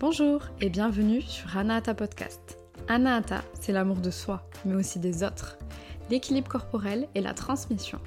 [0.00, 2.56] Bonjour et bienvenue sur Anahata Podcast.
[2.88, 5.58] Anahata, c'est l'amour de soi, mais aussi des autres,
[6.08, 7.98] l'équilibre corporel et la transmission.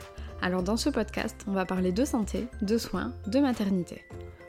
[0.42, 4.02] Alors dans ce podcast, on va parler de santé, de soins, de maternité.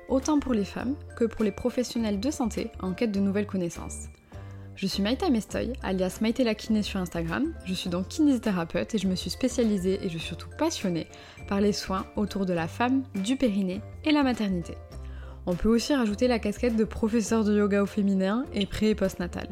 [0.09, 4.07] Autant pour les femmes que pour les professionnels de santé en quête de nouvelles connaissances.
[4.75, 7.53] Je suis Maïta Mestoy, alias Maïté la kiné sur Instagram.
[7.67, 11.09] Je suis donc kinésithérapeute et je me suis spécialisée et je suis surtout passionnée
[11.47, 14.79] par les soins autour de la femme, du périnée et la maternité.
[15.47, 18.95] On peut aussi rajouter la casquette de professeur de yoga au féminin et pré et
[18.95, 19.49] postnatal.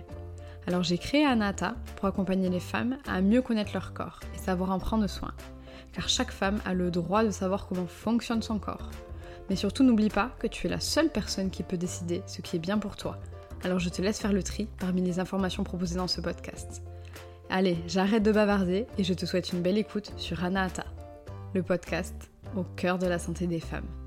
[0.67, 4.71] Alors j'ai créé Anata pour accompagner les femmes à mieux connaître leur corps et savoir
[4.71, 5.33] en prendre soin.
[5.93, 8.91] Car chaque femme a le droit de savoir comment fonctionne son corps.
[9.51, 12.57] Mais surtout n'oublie pas que tu es la seule personne qui peut décider ce qui
[12.57, 13.19] est bien pour toi.
[13.63, 16.83] Alors je te laisse faire le tri parmi les informations proposées dans ce podcast.
[17.51, 20.87] Allez, j'arrête de bavarder et je te souhaite une belle écoute sur Anahata,
[21.55, 24.02] le podcast au cœur de la santé des femmes.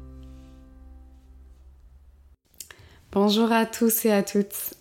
[3.16, 4.74] Bonjour à tous et à toutes.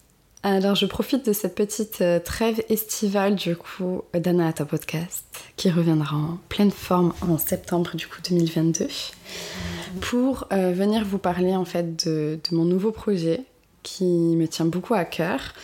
[0.43, 6.17] Alors je profite de cette petite euh, trêve estivale du coup d'Anahata Podcast qui reviendra
[6.17, 8.89] en pleine forme en septembre du coup 2022
[10.01, 13.45] pour euh, venir vous parler en fait de, mon nouveau projet
[13.85, 15.55] qui me tient beaucoup à cœur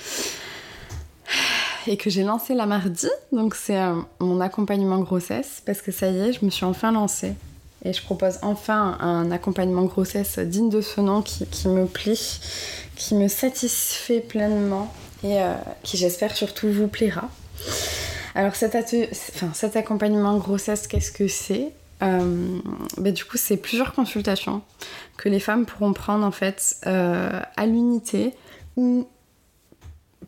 [1.89, 3.11] et que j'ai lancé la mardi.
[3.33, 6.93] Donc c'est euh, mon accompagnement grossesse parce que ça y est, je me suis enfin
[6.93, 7.34] lancée
[7.84, 12.41] et je propose enfin un accompagnement grossesse digne de ce nom qui, me plie,
[12.97, 14.92] qui me satisfait pleinement
[15.25, 17.28] et euh, qui j'espère surtout vous plaira.
[18.34, 18.75] Alors cet,
[19.77, 21.72] accompagnement grossesse, qu'est-ce que c'est?
[22.03, 22.59] Euh,
[22.98, 24.62] ben, Du coup, c'est plusieurs consultations
[25.17, 28.34] que les femmes pourront prendre en fait euh, à l'unité
[28.77, 29.09] ou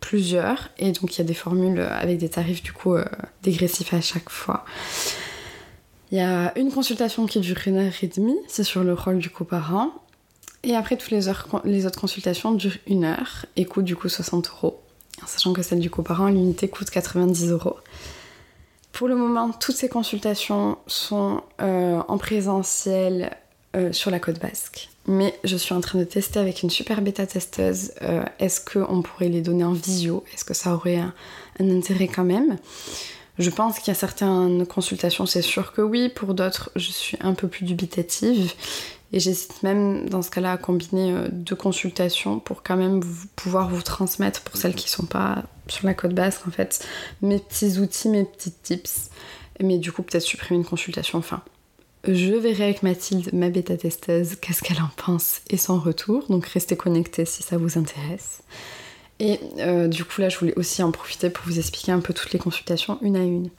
[0.00, 0.70] plusieurs.
[0.78, 2.96] Et donc il y a des formules avec des tarifs du coup
[3.42, 4.64] dégressifs à chaque fois.
[6.12, 9.16] Il y a une consultation qui dure une heure et demie, c'est sur le rôle
[9.16, 9.88] du coparent.
[10.62, 14.10] Et après, toutes les, heures, les autres consultations durent une heure et coûtent du coup
[14.10, 14.78] 60 euros.
[15.26, 17.76] Sachant que celle du coparent, l'unité coûte 90 euros.
[18.92, 23.34] Pour le moment, toutes ces consultations sont euh, en présentiel
[23.74, 24.90] euh, sur la côte basque.
[25.06, 27.92] Mais je suis en train de tester avec une super bêta testeuse.
[28.02, 30.24] Euh, est-ce qu'on pourrait les donner en visio?
[30.34, 32.58] Est-ce que ça aurait un intérêt quand même?
[33.42, 36.08] Je pense qu'il y a certaines consultations, c'est sûr que oui.
[36.08, 38.52] Pour d'autres, je suis un peu plus dubitative.
[39.12, 43.02] Et j'hésite même dans ce cas-là à combiner euh, deux consultations pour quand même
[43.36, 46.86] pouvoir vous transmettre, pour celles qui sont pas sur la côte basse, en fait,
[47.20, 49.10] mes petits outils, mes petits tips.
[49.60, 51.18] Mais du coup, peut-être supprimer une consultation.
[51.18, 51.42] Enfin,
[52.08, 56.24] je verrai avec Mathilde, ma bêta-testeuse, qu'est-ce qu'elle en pense et son retour.
[56.28, 58.42] Donc restez connectés si ça vous intéresse.
[59.18, 62.12] Et euh, du coup, là, je voulais aussi en profiter pour vous expliquer un peu
[62.12, 63.50] toutes les consultations une à une.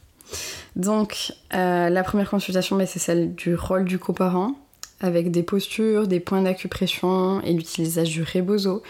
[0.75, 4.51] Donc, euh, la première consultation, bah, c'est celle du rôle du coparent,
[4.99, 8.83] avec des postures, des points d'acupression et l'utilisation du rebozo.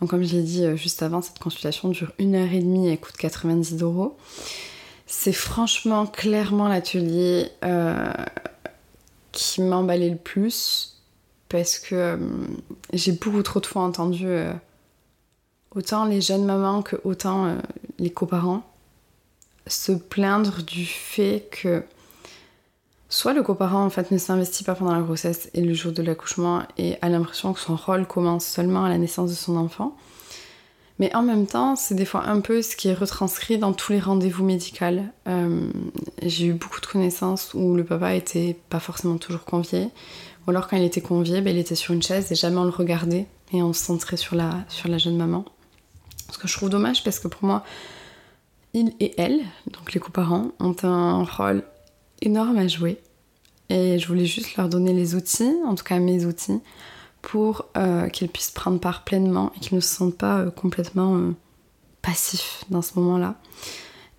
[0.00, 2.90] Donc, comme je l'ai dit euh, juste avant, cette consultation dure une heure et demie
[2.90, 4.16] et coûte 90 euros.
[5.06, 7.50] C'est franchement, clairement l'atelier
[9.32, 11.02] qui m'a emballé le plus
[11.50, 12.18] parce que
[12.92, 14.26] j'ai beaucoup trop de fois entendu
[15.74, 17.56] autant les jeunes mamans que autant euh,
[17.98, 18.62] les coparents
[19.66, 21.82] se plaindre du fait que
[23.08, 26.02] soit le coparent en fait ne s'investit pas pendant la grossesse et le jour de
[26.02, 29.96] l'accouchement et a l'impression que son rôle commence seulement à la naissance de son enfant.
[31.00, 33.92] Mais en même temps, c'est des fois un peu ce qui est retranscrit dans tous
[33.92, 34.84] les rendez-vous médicaux.
[35.26, 35.68] Euh,
[36.22, 39.88] j'ai eu beaucoup de connaissances où le papa était pas forcément toujours convié,
[40.46, 42.64] ou alors quand il était convié, ben, il était sur une chaise et jamais on
[42.64, 45.44] le regardait et on se centrait sur la, sur la jeune maman.
[46.30, 47.64] Ce que je trouve dommage parce que pour moi,
[48.72, 49.40] il et elle,
[49.70, 51.62] donc les coparents, ont un rôle
[52.22, 52.98] énorme à jouer.
[53.70, 56.60] Et je voulais juste leur donner les outils, en tout cas mes outils,
[57.22, 61.16] pour euh, qu'ils puissent prendre part pleinement et qu'ils ne se sentent pas euh, complètement
[61.16, 61.34] euh,
[62.02, 63.36] passifs dans ce moment-là.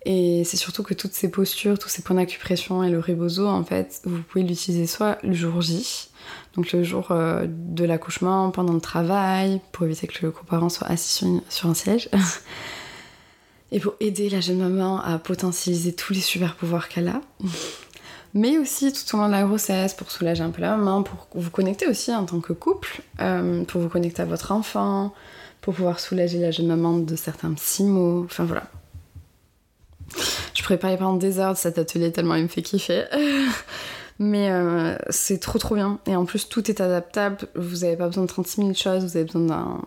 [0.08, 3.64] Et c'est surtout que toutes ces postures, tous ces points d'acupression et le rebozo, en
[3.64, 6.10] fait, vous pouvez l'utiliser soit le jour J,
[6.54, 10.86] donc le jour euh, de l'accouchement, pendant le travail, pour éviter que le coparent soit
[10.86, 12.08] assis sur, un siège.
[13.72, 17.20] et pour aider la jeune maman à potentialiser tous les super pouvoirs qu'elle a.
[18.32, 21.26] Mais aussi tout au long de la grossesse, pour soulager un peu la maman, pour
[21.34, 25.12] vous connecter aussi en tant que couple, euh, pour vous connecter à votre enfant,
[25.62, 28.22] pour pouvoir soulager la jeune maman de certains petits mots.
[28.24, 28.70] Enfin voilà,
[30.54, 33.04] je préparais pendant des heures de cet atelier tellement il me fait kiffer.
[34.18, 35.98] Mais euh, c'est trop trop bien.
[36.06, 37.36] Et en plus, tout est adaptable.
[37.54, 39.04] Vous n'avez pas besoin de 36 000 choses.
[39.04, 39.82] Vous avez besoin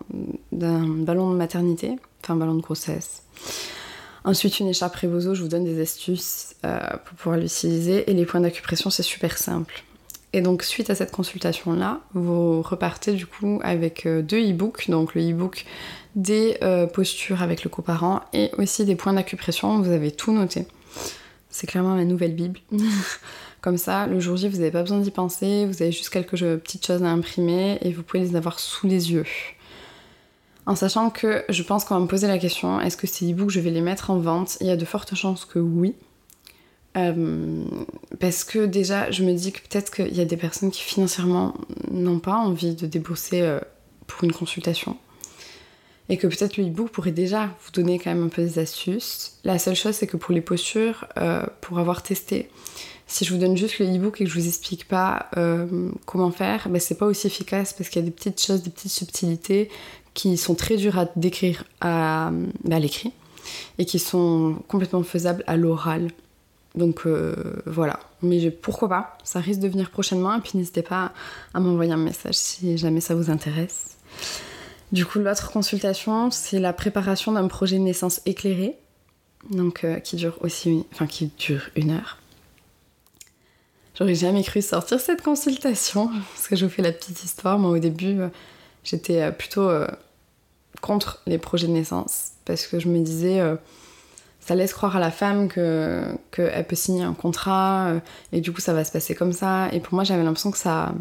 [0.52, 3.24] d'un ballon de maternité, enfin un ballon de grossesse.
[4.24, 8.08] Ensuite, une écharpe Rebozo, je vous donne des astuces euh, pour pouvoir l'utiliser.
[8.08, 9.82] Et les points d'acupression, c'est super simple.
[10.32, 15.14] Et donc suite à cette consultation-là, vous repartez du coup avec euh, deux e-books, donc
[15.14, 15.64] le e-book
[16.14, 20.66] des euh, postures avec le coparent et aussi des points d'acupression, vous avez tout noté.
[21.48, 22.60] C'est clairement la nouvelle Bible.
[23.60, 26.38] Comme ça, le jour J, vous n'avez pas besoin d'y penser, vous avez juste quelques
[26.38, 29.26] petites choses à imprimer et vous pouvez les avoir sous les yeux.
[30.66, 33.50] En sachant que je pense qu'on va me poser la question, est-ce que ces e-books,
[33.50, 34.56] je vais les mettre en vente?
[34.60, 35.94] Il y a de fortes chances que oui.
[36.96, 37.64] Euh,
[38.18, 41.54] parce que déjà, je me dis que peut-être qu'il y a des personnes qui financièrement
[41.90, 43.60] n'ont pas envie de débourser euh,
[44.06, 44.96] pour une consultation.
[46.08, 49.38] Et que peut-être le e-book pourrait déjà vous donner quand même un peu des astuces.
[49.44, 52.50] La seule chose, c'est que pour les postures, euh, pour avoir testé,
[53.06, 55.30] si je vous donne juste le e-book et que je vous explique pas
[56.06, 58.70] comment faire, ben c'est pas aussi efficace parce qu'il y a des petites choses, des
[58.70, 59.68] petites subtilités
[60.14, 62.30] qui sont très dures à décrire à,
[62.64, 63.12] ben, à l'écrit
[63.78, 66.10] et qui sont complètement faisables à l'oral.
[66.74, 67.34] Donc euh,
[67.66, 71.12] voilà, mais pourquoi pas, ça risque de venir prochainement et puis n'hésitez pas
[71.52, 73.96] à m'envoyer un message si jamais ça vous intéresse.
[74.92, 78.76] Du coup, l'autre consultation, c'est la préparation d'un projet de naissance éclairé,
[79.50, 82.18] donc euh, qui dure aussi, enfin qui dure une heure.
[83.98, 87.58] J'aurais jamais cru sortir cette consultation parce que je vous fais la petite histoire.
[87.58, 88.28] Moi, au début, euh,
[88.84, 89.68] j'étais plutôt
[90.80, 93.40] contre les projets de naissance parce que je me disais
[94.40, 98.00] ça laisse croire à la femme que qu'elle peut signer un contrat euh,
[98.32, 99.68] et du coup ça va se passer comme ça.
[99.72, 100.94] Et pour moi j'avais l'impression que ça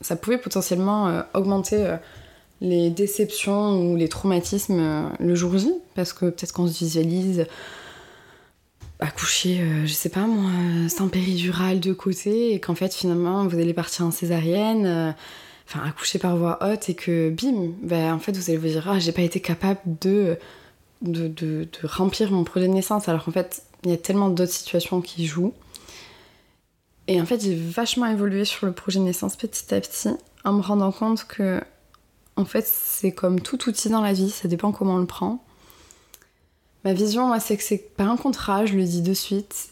[0.00, 1.96] ça pouvait potentiellement euh, augmenter euh,
[2.60, 7.46] les déceptions ou les traumatismes le jour J parce que peut-être qu'on se visualise
[8.98, 10.50] accoucher, je sais pas moi,
[10.88, 15.14] sans péridurale de côté et qu'en fait finalement vous allez partir en césarienne
[15.68, 18.88] enfin accoucher par voie haute et que bim, ben en fait vous allez vous dire
[18.88, 20.38] ah j'ai pas été capable de
[21.02, 25.00] de, remplir mon projet de naissance, alors qu'en fait, il y a tellement d'autres situations
[25.00, 25.54] qui jouent.
[27.08, 30.10] Et en fait, j'ai vachement évolué sur le projet de naissance petit à petit,
[30.44, 31.60] en me rendant compte que,
[32.36, 35.44] en fait, c'est comme tout outil dans la vie, ça dépend comment on le prend.
[36.84, 39.70] Ma vision, c'est que c'est pas un contrat, je le dis de suite.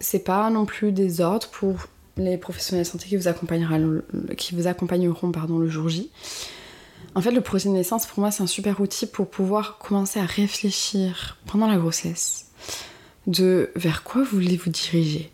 [0.00, 1.76] C'est pas non plus des ordres pour
[2.16, 4.02] les professionnels de santé qui vous accompagneront,
[4.36, 6.10] qui vous accompagneront pardon, le jour J.
[7.14, 10.18] En fait, le projet de naissance, pour moi, c'est un super outil pour pouvoir commencer
[10.18, 12.46] à réfléchir pendant la grossesse
[13.26, 15.30] de vers quoi voulez vous diriger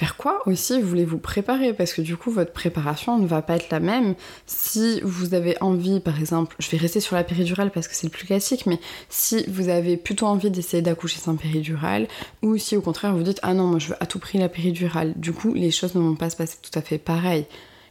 [0.00, 3.56] vers quoi aussi voulez vous préparer Parce que du coup, votre préparation ne va pas
[3.56, 4.14] être la même.
[4.46, 8.06] Si vous avez envie, par exemple, je vais rester sur la péridurale parce que c'est
[8.06, 12.08] le plus classique, mais si vous avez plutôt envie d'essayer d'accoucher sans péridurale,
[12.42, 14.48] ou si au contraire vous dites ah non, moi je veux à tout prix la
[14.48, 17.44] péridurale, du coup, les choses ne vont pas se passer tout à fait pareil.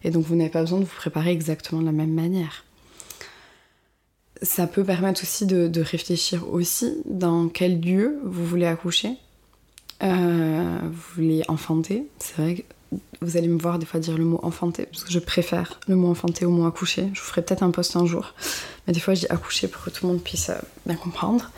[0.04, 2.63] Et donc vous n'avez pas besoin de vous préparer exactement de la même manière
[4.41, 9.18] ça peut permettre aussi de, réfléchir aussi dans quel lieu vous voulez accoucher.
[10.01, 12.07] Euh, vous voulez enfanter.
[12.19, 15.12] C'est vrai que vous allez me voir des fois dire le mot enfanter, parce que
[15.12, 17.09] je préfère le mot enfanter au mot accoucher.
[17.13, 18.33] Je vous ferai peut-être un post un jour.
[18.88, 20.56] Mais des fois, je dis accoucher pour que tout le monde puisse euh,
[20.86, 21.51] bien comprendre.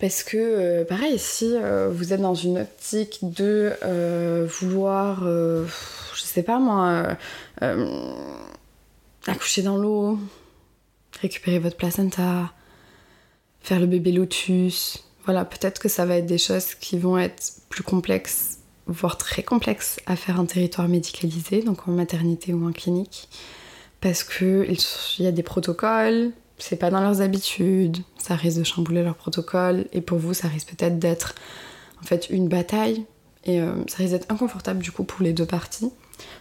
[0.00, 1.54] Parce que, euh, pareil, si
[1.92, 3.72] vous êtes dans une optique de
[4.46, 7.16] vouloir, je sais pas moi,
[9.26, 10.18] accoucher dans l'eau,
[11.20, 12.52] récupérer votre placenta,
[13.60, 15.04] faire le bébé lotus.
[15.24, 19.42] Voilà, peut-être que ça va être des choses qui vont être plus complexes, voire très
[19.42, 23.28] complexes à faire en territoire médicalisé, donc en maternité ou en clinique.
[24.00, 24.76] Parce qu'il
[25.18, 29.86] y a des protocoles, c'est pas dans leurs habitudes, ça risque de chambouler leurs protocoles,
[29.92, 31.34] et pour vous, ça risque peut-être d'être
[32.02, 33.06] en fait une bataille,
[33.44, 35.90] et euh, ça risque d'être inconfortable du coup pour les deux parties.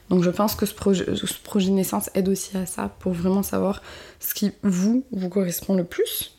[0.10, 3.82] Donc je pense que ce projet, ce naissance aide aussi à ça, pour vraiment savoir
[4.20, 6.38] ce qui vous, correspond le plus.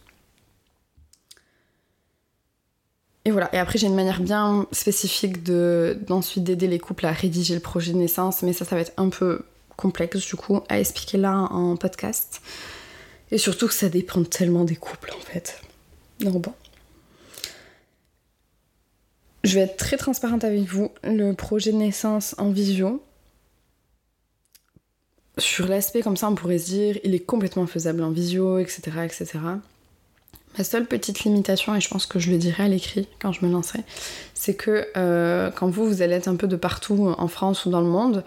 [3.24, 7.12] Et voilà, et après j'ai une manière bien spécifique de, d'ensuite d'aider les couples à
[7.12, 9.42] rédiger le projet de naissance, mais ça ça va être un peu
[9.76, 12.42] complexe du coup à expliquer là en podcast.
[13.30, 15.60] Et surtout que ça dépend tellement des couples en fait.
[16.20, 16.52] Donc bon.
[19.42, 20.90] Je vais être très transparente avec vous.
[21.02, 23.02] Le projet de naissance en visio,
[25.38, 28.82] sur l'aspect comme ça, on pourrait se dire, il est complètement faisable en visio, etc.,
[29.04, 29.38] etc.
[30.56, 33.44] Ma seule petite limitation, et je pense que je le dirai à l'écrit quand je
[33.44, 33.80] me lancerai,
[34.34, 37.70] c'est que euh, quand vous, vous allez être un peu de partout en France ou
[37.70, 38.22] dans le monde,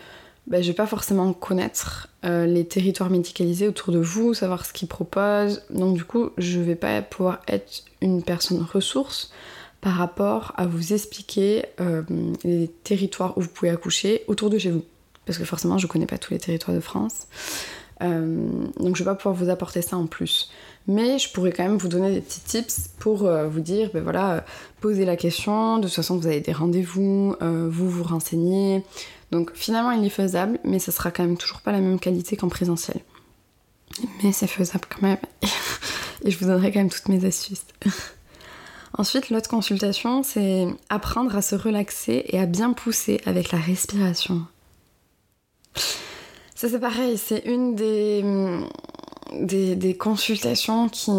[0.47, 4.73] ben, je vais pas forcément connaître euh, les territoires médicalisés autour de vous, savoir ce
[4.73, 5.63] qu'ils proposent.
[5.69, 9.31] Donc du coup, je vais pas pouvoir être une personne ressource
[9.79, 12.01] par rapport à vous expliquer euh,
[12.43, 14.83] les territoires où vous pouvez accoucher autour de chez vous
[15.27, 17.27] parce que forcément je connais pas tous les territoires de France.
[18.01, 20.49] Euh, donc je vais pas pouvoir vous apporter ça en plus.
[20.87, 24.01] Mais je pourrais quand même vous donner des petits tips pour euh, vous dire, ben
[24.01, 24.45] voilà,
[24.79, 28.83] posez la question, de toute façon vous avez des rendez-vous, euh, vous vous renseignez,
[29.31, 32.37] Donc finalement, il est faisable, mais ce sera quand même toujours pas la même qualité
[32.37, 33.01] qu'en présentiel.
[34.23, 35.17] Mais c'est faisable quand même.
[36.23, 37.65] Et je vous donnerai quand même toutes mes astuces.
[38.97, 44.45] Ensuite, l'autre consultation, c'est apprendre à se relaxer et à bien pousser avec la respiration.
[46.55, 48.63] Ça c'est pareil, c'est une des,
[49.97, 51.11] consultations qui...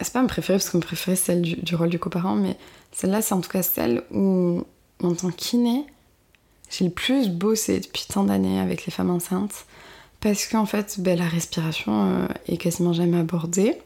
[0.00, 2.56] C'est pas ma préférée parce que ma préférée c'est celle du, rôle du coparent, mais
[2.92, 4.64] celle-là c'est en tout cas celle où
[5.02, 5.86] en tant kiné,
[6.70, 9.66] j'ai le plus bossé depuis tant d'années avec les femmes enceintes
[10.20, 13.76] parce qu'en fait ben, la respiration euh, est quasiment jamais abordée.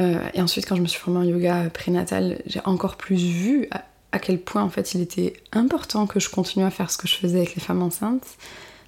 [0.00, 3.68] Euh, et ensuite, quand je me suis formée en yoga prénatal, j'ai encore plus vu
[4.12, 7.08] à, quel point en fait il était important que je continue à faire ce que
[7.08, 8.26] je faisais avec les femmes enceintes,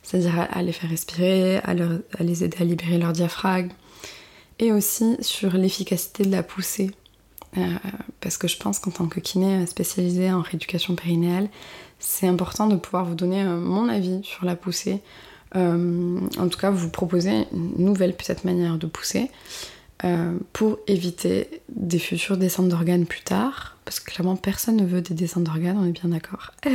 [0.03, 1.75] c'est-à-dire à, les faire respirer, à,
[2.21, 3.71] les aider à libérer leur diaphragme,
[4.59, 6.91] et aussi sur l'efficacité de la poussée.
[7.57, 7.67] Euh,
[8.21, 11.49] parce que je pense qu'en tant que kiné spécialisée en rééducation périnéale,
[12.01, 15.01] c'est important de pouvoir vous donner euh, mon avis sur la poussée.
[15.55, 19.31] en tout cas, vous proposer une nouvelle peut-être manière de pousser.
[20.03, 25.01] Euh, pour éviter des futures descentes d'organes plus tard, parce que clairement personne ne veut
[25.01, 26.51] des descentes d'organes, on est bien d'accord.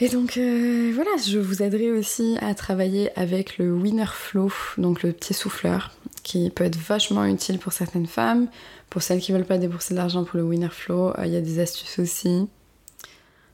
[0.00, 5.02] Et donc euh, voilà, je vous aiderai aussi à travailler avec le Winner Flow, donc
[5.02, 5.90] le petit souffleur,
[6.22, 8.48] qui peut être vachement utile pour certaines femmes.
[8.90, 11.36] Pour celles qui veulent pas débourser de l'argent pour le Winner Flow, euh, il y
[11.36, 12.46] a des astuces aussi.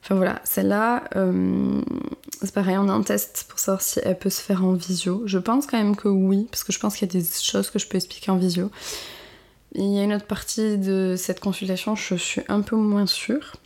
[0.02, 1.83] Enfin voilà, celle-là, euh,
[2.40, 5.23] c'est pareil, on a un test pour savoir si elle peut se faire en visio.
[5.26, 7.71] Je pense quand même que oui, parce que je pense qu'il y a des choses
[7.71, 8.71] que je peux expliquer en visio.
[9.75, 13.57] il y a une autre partie de cette consultation, je suis un peu moins sûre.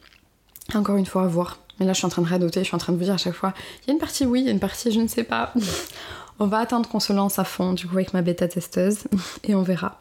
[0.75, 1.59] Encore une fois, à voir.
[1.79, 3.15] Mais là, je suis en train de radoter, je suis en train de vous dire
[3.15, 5.01] à chaque fois, il y a une partie oui, il y a une partie je
[5.01, 5.53] ne sais pas.
[6.39, 9.05] on va attendre qu'on se lance à fond, du coup, avec ma bêta testeuse,
[9.45, 10.01] et on verra.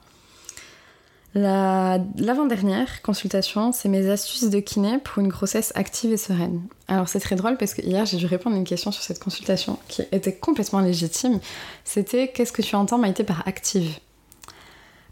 [1.34, 6.62] L'avant-dernière consultation, c'est mes astuces de kiné pour une grossesse active et sereine.
[6.90, 9.20] Alors c'est très drôle parce que hier j'ai dû répondre à une question sur cette
[9.20, 11.40] consultation qui était complètement légitime.
[11.86, 13.98] C'était qu'est-ce que tu entends Maïté par active?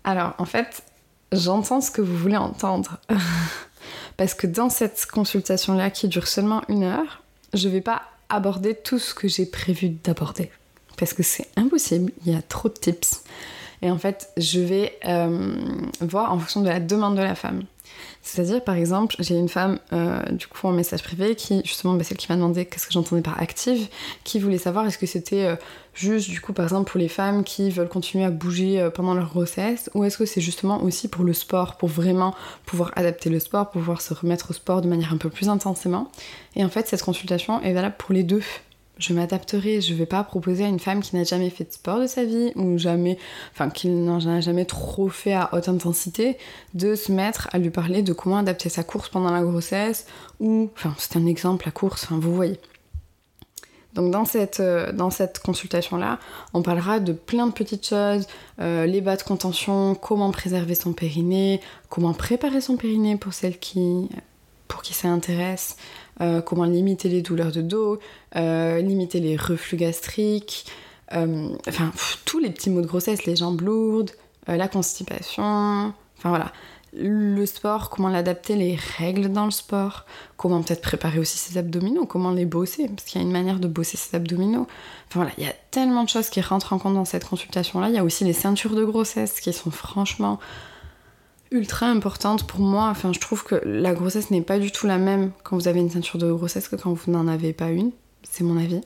[0.03, 0.83] Alors en fait,
[1.31, 2.97] j'entends ce que vous voulez entendre.
[4.17, 7.23] parce que dans cette consultation-là qui dure seulement une heure,
[7.53, 10.51] je vais pas aborder tout ce que j'ai prévu d'aborder.
[10.97, 13.23] Parce que c'est impossible, il y a trop de tips.
[13.81, 15.55] Et en fait, je vais euh,
[16.01, 17.63] voir en fonction de la demande de la femme.
[18.21, 22.03] C'est-à-dire, par exemple, j'ai une femme, euh, du coup, en message privé, qui, justement, bah,
[22.03, 23.87] celle qui m'a demandé qu'est-ce que j'entendais par active,
[24.23, 25.55] qui voulait savoir est-ce que c'était euh,
[25.93, 29.29] juste, du coup, par exemple, pour les femmes qui veulent continuer à bouger pendant leur
[29.29, 33.39] grossesse, ou est-ce que c'est justement aussi pour le sport, pour vraiment pouvoir adapter le
[33.39, 36.11] sport, pouvoir se remettre au sport de manière un peu plus intensément.
[36.55, 38.41] Et en fait, cette consultation est valable pour les deux
[38.99, 39.81] je m'adapterai.
[39.81, 42.23] Je vais pas proposer à une femme qui n'a jamais fait de sport de sa
[42.23, 43.17] vie ou jamais,
[43.51, 46.37] enfin qui n'en a jamais trop fait à haute intensité,
[46.73, 50.05] de se mettre à lui parler de comment adapter sa course pendant la grossesse
[50.39, 52.59] ou, enfin c'est un exemple la course, vous voyez.
[53.95, 56.19] Donc dans cette, euh, dans cette consultation-là,
[56.53, 58.27] on parlera de plein de petites choses,
[58.61, 63.57] euh, les bas de contention, comment préserver son périnée, comment préparer son périnée pour celles
[63.57, 64.07] qui,
[64.67, 65.75] pour qui ça intéresse,
[66.21, 67.99] euh, comment limiter les douleurs de dos,
[68.35, 70.65] euh, limiter les reflux gastriques,
[71.13, 71.91] euh, enfin
[72.25, 74.11] tous les petits maux de grossesse, les jambes lourdes,
[74.47, 76.51] la constipation, enfin voilà.
[76.91, 80.05] Le sport, comment l'adapter, les règles dans le sport,
[80.37, 83.59] comment peut-être préparer aussi ses abdominaux, comment les bosser, parce qu'il y a une manière
[83.59, 84.65] de bosser ses abdominaux.
[85.07, 87.89] Enfin voilà, il y a tellement de choses qui rentrent en compte dans cette consultation-là.
[87.89, 90.39] Il y a aussi les ceintures de grossesse qui sont franchement
[91.51, 92.89] ultra importante pour moi.
[92.89, 95.79] Enfin, je trouve que la grossesse n'est pas du tout la même quand vous avez
[95.79, 97.91] une ceinture de grossesse que quand vous n'en avez pas une.
[98.23, 98.81] C'est mon avis.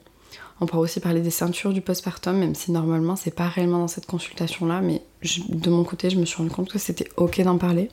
[0.61, 3.87] On pourra aussi parler des ceintures du postpartum, même si normalement c'est pas réellement dans
[3.87, 5.01] cette consultation-là, mais
[5.49, 7.89] de mon côté, je me suis rendu compte que c'était ok d'en parler.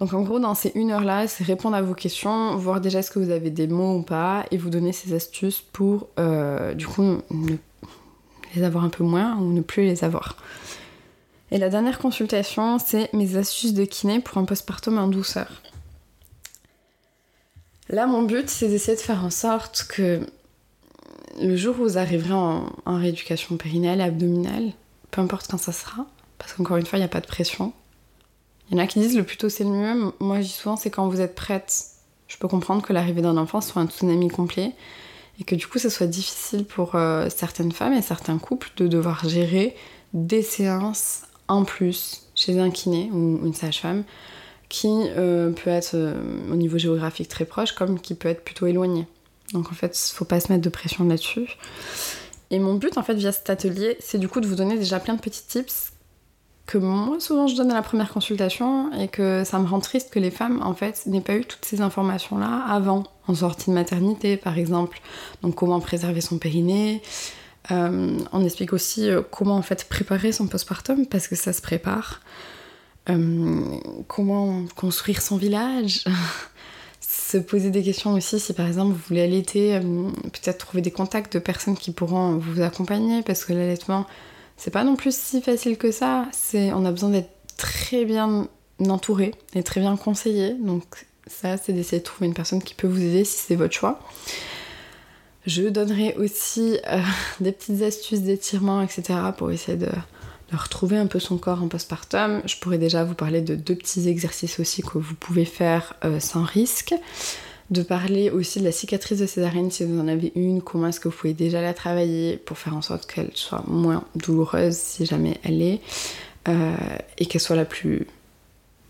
[0.00, 3.10] Donc en gros, dans ces une heure-là, c'est répondre à vos questions, voir déjà est-ce
[3.10, 6.86] que vous avez des mots ou pas, et vous donner ces astuces pour, euh, du
[6.86, 7.18] coup,
[8.54, 10.36] les avoir un peu moins ou ne plus les avoir.
[11.50, 15.62] Et la dernière consultation, c'est mes astuces de kiné pour un postpartum en douceur.
[17.88, 20.26] Là, mon but, c'est d'essayer de faire en sorte que
[21.40, 24.72] le jour où vous arriverez en, rééducation périnale et abdominale,
[25.12, 26.06] peu importe quand ça sera,
[26.38, 27.72] parce qu'encore une fois, il n'y a pas de pression.
[28.68, 30.12] Il y en a qui disent le plus tôt c'est le mieux.
[30.18, 31.84] Moi, je dis souvent, c'est quand vous êtes prête.
[32.26, 34.72] Je peux comprendre que l'arrivée d'un enfant soit un tsunami complet
[35.38, 38.88] et que du coup, ce soit difficile pour euh, certaines femmes et certains couples de
[38.88, 39.76] devoir gérer
[40.12, 44.04] des séances en plus chez un kiné ou une sage-femme
[44.68, 46.14] qui euh, peut être euh,
[46.50, 49.06] au niveau géographique très proche comme qui peut être plutôt éloigné.
[49.52, 51.56] Donc en fait, faut pas se mettre de pression là-dessus.
[52.50, 55.00] Et mon but en fait via cet atelier, c'est du coup de vous donner déjà
[55.00, 55.92] plein de petits tips
[56.66, 60.10] que moi souvent je donne à la première consultation et que ça me rend triste
[60.10, 63.70] que les femmes en fait n'aient pas eu toutes ces informations là avant en sortie
[63.70, 65.00] de maternité par exemple,
[65.42, 67.02] donc comment préserver son périnée.
[67.70, 71.60] Euh, on explique aussi euh, comment en fait préparer son postpartum parce que ça se
[71.60, 72.20] prépare.
[73.08, 76.04] Euh, comment construire son village.
[77.00, 81.32] se poser des questions aussi si par exemple vous voulez allaiter, peut-être trouver des contacts
[81.32, 84.06] de personnes qui pourront vous accompagner parce que l'allaitement
[84.56, 86.26] c'est pas non plus si facile que ça.
[86.32, 88.48] C'est on a besoin d'être très bien
[88.80, 90.54] entouré et très bien conseillé.
[90.54, 93.74] Donc ça, c'est d'essayer de trouver une personne qui peut vous aider si c'est votre
[93.74, 94.00] choix.
[95.46, 97.00] Je donnerai aussi euh,
[97.40, 99.04] des petites astuces d'étirement, etc.
[99.36, 99.88] pour essayer de,
[100.52, 102.40] retrouver un peu son corps en postpartum.
[102.46, 106.20] Je pourrais déjà vous parler de deux petits exercices aussi que vous pouvez faire euh,
[106.20, 106.94] sans risque.
[107.70, 111.00] De parler aussi de la cicatrice de césarienne si vous en avez une, comment est-ce
[111.00, 115.04] que vous pouvez déjà la travailler pour faire en sorte qu'elle soit moins douloureuse si
[115.04, 115.80] jamais elle est,
[116.46, 116.76] euh,
[117.18, 118.06] et qu'elle soit la plus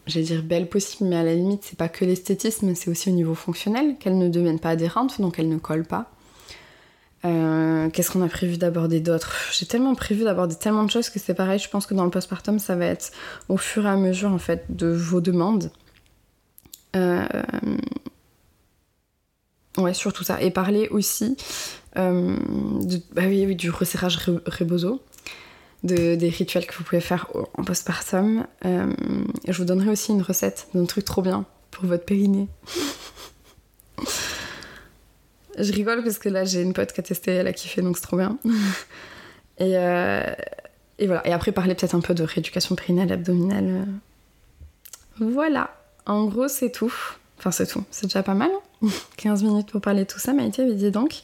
[0.07, 3.13] j'allais dire belle possible, mais à la limite, c'est pas que l'esthétisme, c'est aussi au
[3.13, 6.11] niveau fonctionnel, qu'elle ne devienne pas adhérente, donc elle ne colle pas.
[7.27, 11.19] Euh, qu'est-ce qu'on a prévu d'aborder d'autres J'ai tellement prévu d'aborder tellement de choses que
[11.19, 13.11] c'est pareil, je pense que dans le postpartum, ça va être
[13.49, 15.73] au fur et à mesure en fait de vos demandes.
[16.95, 17.27] Euh...
[19.77, 20.41] Ouais, surtout ça.
[20.41, 21.37] Et parler aussi
[21.99, 22.37] euh,
[23.13, 25.03] bah oui, du resserrage rebozo
[25.83, 28.47] des rituels que vous pouvez faire en postpartum.
[28.65, 32.49] Je vous donnerai aussi une recette d'un truc trop bien pour votre périnée.
[35.59, 37.97] je rigole parce que là j'ai une pote qui a testé, elle a kiffé donc
[37.97, 38.39] c'est trop bien.
[39.59, 40.23] et, euh,
[40.99, 41.27] et voilà.
[41.27, 43.87] Et après parler peut-être un peu de rééducation périnale, abdominale.
[45.19, 45.71] Voilà.
[46.07, 46.95] En gros c'est tout.
[47.39, 47.85] Enfin c'est tout.
[47.91, 48.51] C'est déjà pas mal.
[49.17, 49.47] 15 hein.
[49.49, 51.21] minutes pour parler de tout ça, Maïté, mais dis donc.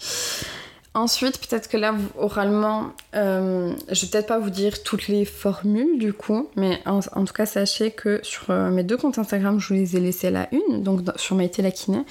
[0.94, 5.98] Ensuite, peut-être que là, oralement, euh, je vais peut-être pas vous dire toutes les formules
[5.98, 9.68] du coup, mais en, tout cas, sachez que sur euh, mes deux comptes Instagram, je
[9.68, 12.04] vous les ai laissés à la une, donc sur Maïté Lakine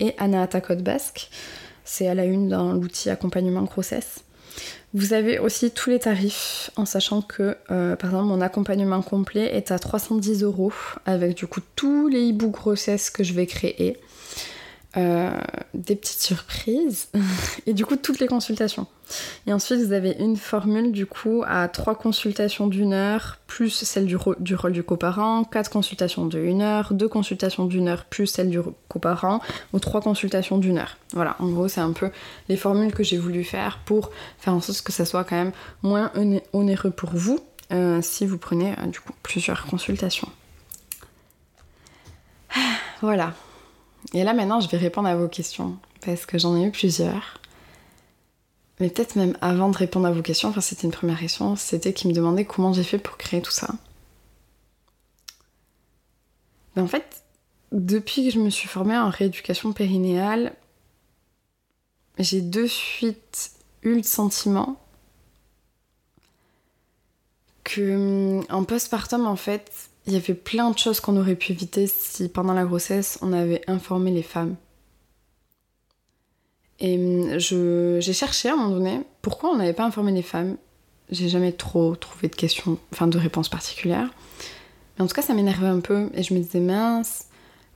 [0.00, 1.30] et Anna Code Basque.
[1.84, 4.24] C'est à la une dans l'outil accompagnement grossesse.
[4.94, 9.56] Vous avez aussi tous les tarifs en sachant que, euh, par exemple, mon accompagnement complet
[9.56, 10.72] est à 310 euros
[11.04, 13.98] avec du coup tous les e-books grossesse que je vais créer.
[14.96, 15.32] Euh,
[15.74, 17.08] des petites surprises
[17.66, 18.86] et du coup toutes les consultations.
[19.48, 24.06] Et ensuite vous avez une formule du coup à trois consultations d'une heure plus celle
[24.06, 24.36] du, rôle
[24.72, 29.40] du coparent, quatre consultations de une heure, deux consultations d'une heure plus celle du coparent
[29.72, 30.96] ou trois consultations d'une heure.
[31.12, 32.10] Voilà, en gros c'est un peu
[32.48, 35.52] les formules que j'ai voulu faire pour faire en sorte que ça soit quand même
[35.82, 36.12] moins
[36.52, 37.40] onéreux pour vous
[37.72, 40.28] euh, si vous prenez euh, du coup plusieurs consultations.
[43.02, 43.34] Voilà,
[44.12, 47.40] et là maintenant, je vais répondre à vos questions parce que j'en ai eu plusieurs.
[48.80, 51.92] Mais peut-être même avant de répondre à vos questions, enfin c'était une première question, c'était
[51.92, 53.68] qui me demandait comment j'ai fait pour créer tout ça.
[56.74, 57.22] Mais en fait,
[57.72, 60.54] depuis que je me suis formée en rééducation périnéale,
[62.18, 64.80] j'ai de suite eu le sentiment
[67.62, 71.86] que en postpartum en fait, il y avait plein de choses qu'on aurait pu éviter
[71.86, 74.56] si pendant la grossesse on avait informé les femmes.
[76.80, 80.56] Et hum, j'ai cherché à un moment donné pourquoi on n'avait pas informé les femmes.
[81.10, 84.10] J'ai jamais trop trouvé de questions, enfin de réponses particulières.
[84.96, 87.26] Mais en tout cas, ça m'énervait un peu et je me disais mince.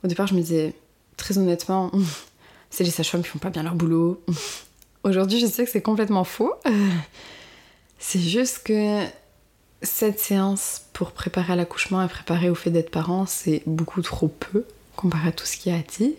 [0.03, 0.73] Au départ, je me disais
[1.17, 1.91] très honnêtement,
[2.69, 4.21] c'est les sages-femmes qui font pas bien leur boulot.
[5.03, 6.53] Aujourd'hui, je sais que c'est complètement faux.
[8.01, 9.03] C'est juste que
[9.81, 14.27] cette séance pour préparer à l'accouchement et préparer au fait d'être parent, c'est beaucoup trop
[14.27, 14.65] peu
[14.95, 16.11] comparé à tout ce qu'il y a à dire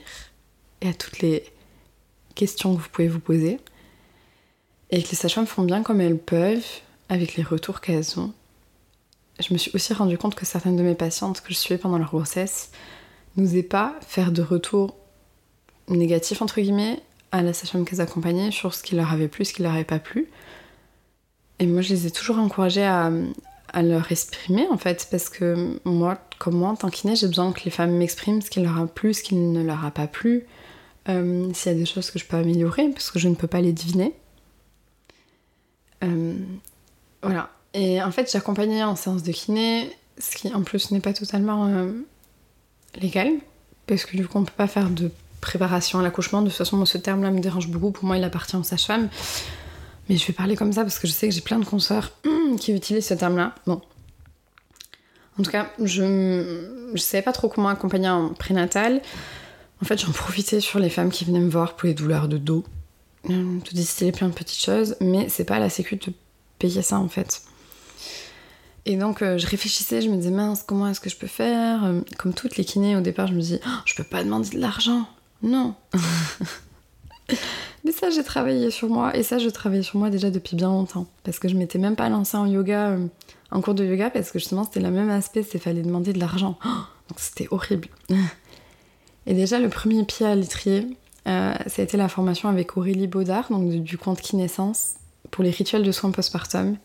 [0.80, 1.44] et à toutes les
[2.34, 3.60] questions que vous pouvez vous poser.
[4.90, 6.66] Et que les sages-femmes font bien comme elles peuvent
[7.08, 8.32] avec les retours qu'elles ont.
[9.38, 11.98] Je me suis aussi rendu compte que certaines de mes patientes que je suivais pendant
[11.98, 12.70] leur grossesse
[13.36, 14.96] n'osaient pas faire de retour
[15.88, 17.00] négatif entre guillemets
[17.32, 19.84] à la sage-femme qu'elles accompagnaient sur ce qui leur avait plu, ce qui leur avait
[19.84, 20.28] pas plu.
[21.58, 23.10] Et moi, je les ai toujours encouragées à,
[23.72, 27.52] à leur exprimer en fait parce que moi comme moi en tant qu'iné j'ai besoin
[27.52, 30.06] que les femmes m'expriment ce qui leur a plu ce qui ne leur a pas
[30.06, 30.46] plu.
[31.08, 33.46] Euh, s'il y a des choses que je peux améliorer parce que je ne peux
[33.46, 34.14] pas les deviner.
[36.04, 36.34] Euh,
[37.22, 37.50] voilà.
[37.72, 41.66] Et en fait j'accompagnais en séance de kiné ce qui en plus n'est pas totalement
[41.66, 41.92] euh,
[43.00, 43.30] légal
[43.86, 46.42] parce que du coup on peut pas faire de préparation à l'accouchement.
[46.42, 47.90] De toute façon ce terme là me dérange beaucoup.
[47.90, 49.08] Pour moi il appartient aux sages-femmes
[50.10, 52.10] mais je vais parler comme ça parce que je sais que j'ai plein de consoeurs
[52.58, 53.54] qui utilisent ce terme-là.
[53.64, 53.80] Bon.
[55.38, 59.02] En tout cas, je ne savais pas trop comment accompagner un prénatal.
[59.80, 62.38] En fait, j'en profitais sur les femmes qui venaient me voir pour les douleurs de
[62.38, 62.64] dos.
[63.30, 66.12] Euh, tout distiller plein de petites choses, mais c'est pas à la sécu de
[66.58, 67.42] payer ça en fait.
[68.86, 71.84] Et donc euh, je réfléchissais, je me disais mince, comment est-ce que je peux faire?
[71.84, 74.48] Euh, Comme toutes les kinés au départ, je me dis oh, je peux pas demander
[74.48, 75.06] de l'argent.
[75.42, 75.76] Non.
[77.84, 79.16] Mais ça, j'ai travaillé sur moi.
[79.16, 81.06] Et ça, je travaillais sur moi déjà depuis bien longtemps.
[81.24, 83.06] Parce que je m'étais même pas lancée en yoga, euh,
[83.50, 86.18] en cours de yoga, parce que justement, c'était le même aspect, c'est fallait demander de
[86.18, 86.58] l'argent.
[86.64, 87.88] donc c'était horrible.
[89.26, 90.86] Et déjà, le premier pied à l'étrier,
[91.28, 94.94] euh, ça a été la formation avec Aurélie Baudard, donc du, compte Kinescence,
[95.30, 96.76] pour les rituels de soins postpartum.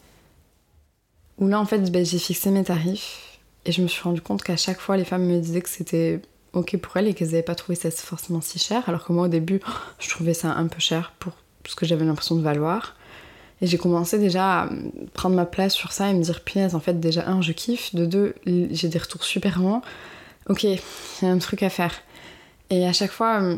[1.40, 3.40] Où là, en fait, ben, j'ai fixé mes tarifs.
[3.66, 6.22] Et je me suis rendu compte qu'à chaque fois, les femmes me disaient que c'était
[6.56, 8.84] ok pour elles et qu'elles n'avaient pas trouvé ça forcément si cher.
[8.88, 9.60] Alors que moi, au début,
[10.00, 11.34] je trouvais ça un peu cher pour
[11.66, 12.96] ce que j'avais l'impression de valoir.
[13.62, 14.70] Et j'ai commencé déjà à
[15.14, 17.96] prendre ma place sur ça et me dire, punaise, en fait, déjà, un, je kiffe.
[17.96, 19.82] De deux, j'ai des retours super bons.
[20.48, 20.80] Ok, il
[21.22, 21.94] y a un truc à faire.
[22.70, 23.58] Et à chaque fois,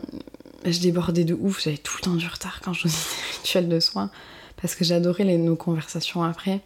[0.65, 1.63] je débordais de ouf.
[1.63, 2.95] J'avais tout le temps du retard quand je faisais
[3.31, 4.11] des rituels de soins.
[4.61, 6.61] Parce que j'adorais nos conversations après.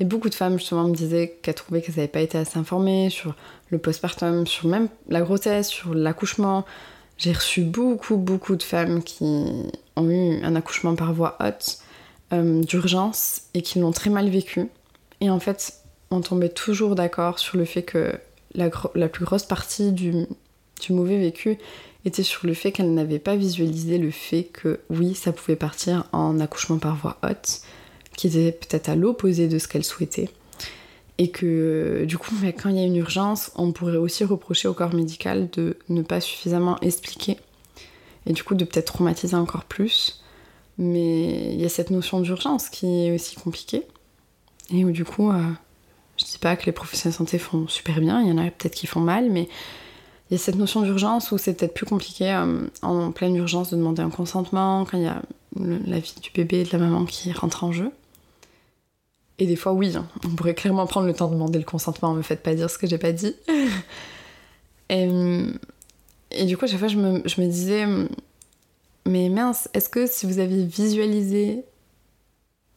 [0.00, 3.10] Et beaucoup de femmes justement me disaient qu'elles trouvaient qu'elles n'avaient pas été assez informées
[3.10, 3.34] sur
[3.70, 6.64] le postpartum, sur même la grossesse, sur l'accouchement.
[7.16, 9.24] J'ai reçu beaucoup, beaucoup de femmes qui
[9.96, 11.78] ont eu un accouchement par voie haute,
[12.32, 14.68] euh, d'urgence, et qui l'ont très mal vécu.
[15.20, 15.74] Et en fait,
[16.10, 18.12] on tombait toujours d'accord sur le fait que
[18.54, 18.70] la,
[19.08, 20.26] plus grosse partie du,
[20.90, 21.58] mauvais vécu
[22.04, 26.04] était sur le fait qu'elle n'avait pas visualisé le fait que oui, ça pouvait partir
[26.12, 27.62] en accouchement par voie haute,
[28.18, 30.28] qui était peut-être à l'opposé de ce qu'elle souhaitait.
[31.18, 34.74] Et que du coup, quand il y a une urgence, on pourrait aussi reprocher au
[34.74, 37.38] corps médical de ne pas suffisamment expliquer.
[38.26, 40.20] Et du coup, de peut-être traumatiser encore plus.
[40.78, 43.84] Mais il y a cette notion d'urgence qui est aussi compliquée.
[44.72, 45.40] Et où du coup, euh,
[46.16, 48.50] je dis pas que les professionnels de santé font super bien, il y en a
[48.50, 49.48] peut-être qui font mal, mais
[50.28, 53.70] il y a cette notion d'urgence où c'est peut-être plus compliqué euh, en pleine urgence
[53.70, 55.22] de demander un consentement, quand il y a
[55.56, 57.92] la vie du bébé et de la maman qui rentre en jeu.
[59.38, 60.06] Et des fois, oui, hein.
[60.24, 62.78] on pourrait clairement prendre le temps de demander le consentement, me faites pas dire ce
[62.78, 63.36] que j'ai pas dit.
[64.90, 65.06] et,
[66.44, 67.86] du coup, à chaque fois, je me, disais,
[69.06, 71.64] mais mince, est-ce que si vous aviez visualisé,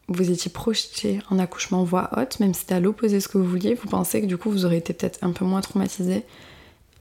[0.06, 3.38] vous étiez projeté en accouchement voix haute, même si c'était à l'opposé de ce que
[3.38, 6.24] vous vouliez, vous pensez que du coup, vous auriez été peut-être un peu moins traumatisé?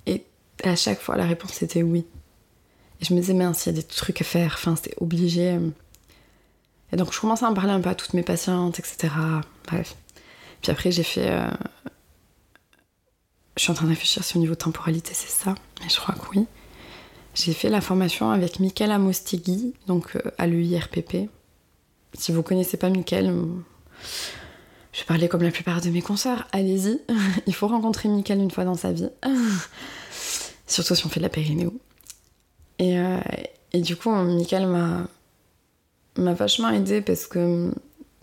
[0.08, 0.24] Et
[0.63, 2.06] à chaque fois, la réponse était oui.
[3.00, 5.60] Et je me disais, mince, il y a des trucs à faire, enfin, c'était obligé.
[6.93, 9.10] Et donc je commençais à en parler un peu à toutes mes patientes, etc.
[9.67, 9.95] Bref.
[10.62, 11.30] Puis après j'ai fait...
[11.30, 11.50] Euh,
[13.58, 16.15] je suis en train de réfléchir si au niveau temporalité c'est ça, mais je crois
[16.15, 16.45] que oui.
[17.34, 21.30] J'ai fait la formation avec Mickaël Amostigui, donc euh, à l'UIRPP.
[22.13, 23.45] Si vous connaissez pas Mickaël, euh,
[24.91, 27.00] je vais parler comme la plupart de mes consoeurs, allez-y.
[27.47, 29.10] Il faut rencontrer Mickaël une fois dans sa vie.
[30.67, 31.74] Surtout si on fait de la périnéo.
[32.80, 32.97] Et,
[33.74, 37.71] et du coup, Mickaël m'a vachement aidée parce que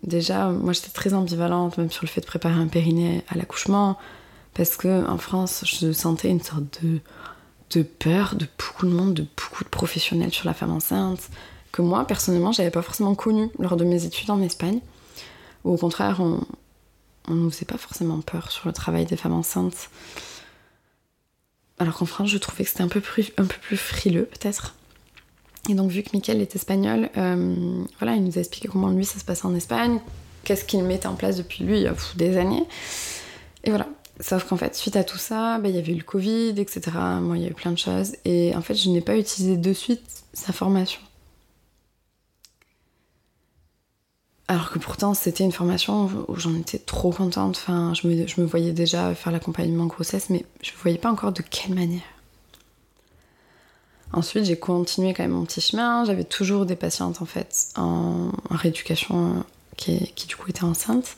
[0.02, 3.98] déjà, moi j'étais très ambivalente, même sur le fait de préparer un périnée à l'accouchement,
[4.54, 7.00] parce que en France, je sentais une sorte de,
[7.70, 11.30] de peur de beaucoup de monde, de beaucoup de professionnels sur la femme enceinte,
[11.72, 14.80] que moi personnellement, j'avais pas forcément connu lors de mes études en Espagne,
[15.64, 16.40] ou au contraire, on,
[17.28, 19.90] on nous faisait pas forcément peur sur le travail des femmes enceintes.
[21.78, 24.74] Alors qu'en France, je trouvais que c'était un peu plus, un peu plus frileux, peut-être.
[25.68, 29.04] Et donc, vu que Mickaël est espagnol, euh, voilà, il nous a expliqué comment lui
[29.04, 30.00] ça se passait en Espagne,
[30.44, 32.64] qu'est-ce qu'il mettait en place depuis lui, il y a des années.
[33.64, 33.86] Et voilà.
[34.20, 36.80] Sauf qu'en fait, suite à tout ça, bah, il y avait eu le Covid, etc.
[37.20, 38.16] Moi, il y a eu plein de choses.
[38.24, 40.02] Et en fait, je n'ai pas utilisé de suite
[40.32, 41.00] sa formation.
[44.48, 47.56] Alors que pourtant, c'était une formation où j'en étais trop contente.
[47.62, 51.12] Enfin, je me, je me voyais déjà faire l'accompagnement grossesse, mais je ne voyais pas
[51.12, 52.17] encore de quelle manière.
[54.12, 56.04] Ensuite, j'ai continué quand même mon petit chemin.
[56.04, 59.44] J'avais toujours des patientes en fait en, rééducation
[59.76, 61.16] qui, qui, du coup étaient enceintes.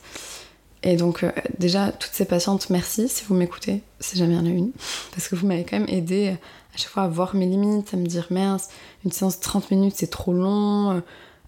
[0.83, 4.41] Et donc euh, déjà, toutes ces patientes, merci si vous m'écoutez, si jamais il y
[4.41, 4.71] en a une,
[5.11, 6.29] parce que vous m'avez quand même aidé
[6.73, 8.69] à chaque fois à voir mes limites, à me dire mince,
[9.05, 11.01] une séance de 30 minutes c'est trop long, euh,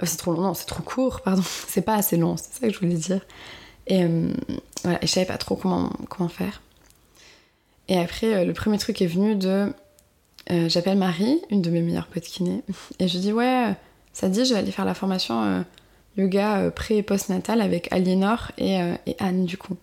[0.04, 2.74] c'est trop long, non, c'est trop court, pardon, c'est pas assez long, c'est ça que
[2.74, 3.22] je voulais dire.
[3.88, 4.32] Et euh,
[4.84, 6.62] voilà, et je savais pas trop comment, comment faire.
[7.90, 9.74] Et après, le premier truc est venu de
[10.52, 12.64] euh, j'appelle Marie, une de mes meilleures potes kiné,
[13.00, 13.74] et je dis ouais,
[14.12, 15.62] ça dit, je vais aller faire la formation euh,
[16.18, 18.78] yoga euh, pré et post-natal avec Aliénor et,
[19.20, 19.76] Anne du coup.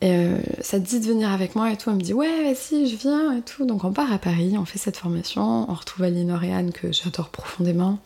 [0.00, 0.18] Et
[0.60, 2.96] ça te dit de venir avec moi et tout, elle me dit ouais, vas-y, je
[2.96, 3.64] viens et tout.
[3.64, 6.90] Donc on part à Paris, on fait cette formation, on retrouve Aliénor et Anne que
[6.90, 8.00] j'adore profondément.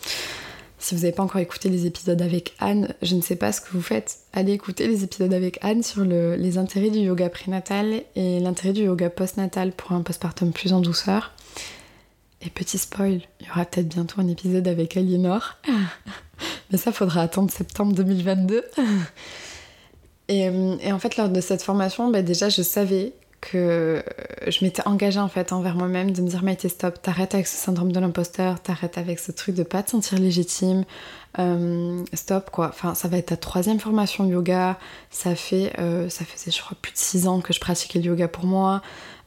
[0.86, 3.60] Si vous n'avez pas encore écouté les épisodes avec Anne, je ne sais pas ce
[3.60, 4.18] que vous faites.
[4.32, 8.84] Allez écouter les épisodes avec Anne sur les intérêts du yoga prénatal et l'intérêt du
[8.84, 11.32] yoga postnatal pour un postpartum plus en douceur.
[12.40, 15.56] Et petit spoil, il y aura peut-être bientôt un épisode avec Aliénor.
[16.70, 18.62] Mais ça, faudra attendre septembre 2022.
[20.28, 24.02] Et, et, en fait, lors de cette formation, bah déjà, je savais que
[24.46, 27.56] je m'étais engagée en fait envers moi-même de me dire Maïté stop, t'arrêtes avec ce
[27.56, 30.84] syndrome de l'imposteur, t'arrêtes avec ce truc de pas te sentir légitime,
[31.38, 32.68] euh, stop quoi.
[32.68, 34.78] Enfin ça va être ta troisième formation de yoga,
[35.10, 38.06] ça fait euh, ça faisait je crois plus de six ans que je pratiquais le
[38.06, 38.82] yoga pour moi.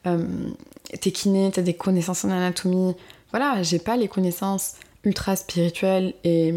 [0.07, 0.25] Euh,
[0.99, 2.95] t'es kiné, t'as des connaissances en anatomie.
[3.31, 6.53] Voilà, j'ai pas les connaissances ultra spirituelles et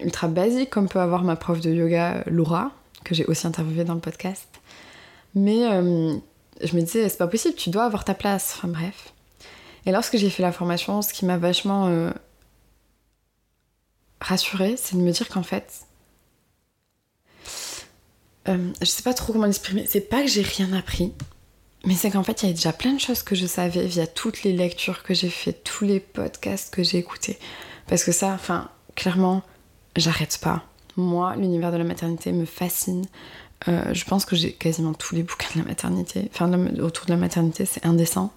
[0.00, 2.70] ultra basiques comme peut avoir ma prof de yoga Laura,
[3.04, 4.48] que j'ai aussi interviewée dans le podcast.
[5.34, 5.66] Mais
[6.62, 8.54] je me disais, c'est pas possible, tu dois avoir ta place.
[8.56, 9.12] Enfin bref.
[9.86, 12.10] Et lorsque j'ai fait la formation, ce qui m'a vachement euh,
[14.20, 15.86] rassurée, c'est de me dire qu'en fait,
[18.48, 21.12] euh, je sais pas trop comment l'exprimer, c'est pas que j'ai rien appris,
[21.84, 24.08] mais c'est qu'en fait, il y a déjà plein de choses que je savais via
[24.08, 27.38] toutes les lectures que j'ai fait, tous les podcasts que j'ai écoutés.
[27.86, 29.42] Parce que ça, enfin, clairement,
[29.94, 30.64] j'arrête pas.
[30.96, 33.06] Moi, l'univers de la maternité me fascine.
[33.68, 36.30] Euh, je pense que j'ai quasiment tous les bouquins de la maternité.
[36.32, 38.32] Enfin, autour de la maternité, c'est indécent.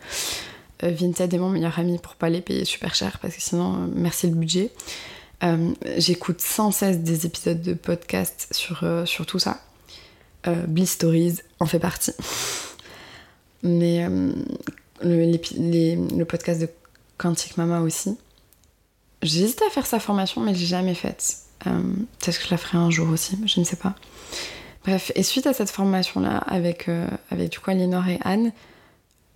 [0.83, 3.75] Euh, Vinted est mon meilleur ami pour pas les payer super cher parce que sinon,
[3.75, 4.71] euh, merci le budget.
[5.97, 9.61] J'écoute sans cesse des épisodes de podcast sur, sur tout ça.
[10.67, 12.11] Bliss Stories en fait partie.
[13.63, 14.05] Mais
[15.01, 16.67] le, le, podcast de
[17.17, 18.17] Quantique Mama aussi.
[19.21, 21.37] J'hésite à faire sa formation, mais je l'ai jamais faite.
[21.63, 23.95] Peut-être que je la ferai un jour aussi, je ne sais pas.
[24.83, 28.51] Bref, et suite à cette formation-là, avec, euh, avec du coup Aliénor et Anne,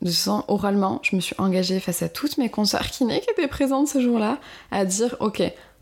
[0.02, 3.48] de sens, oralement, je me suis engagée face à toutes mes consoeurs kinés qui étaient
[3.48, 4.40] présentes ce jour-là,
[4.72, 5.42] à dire Ok,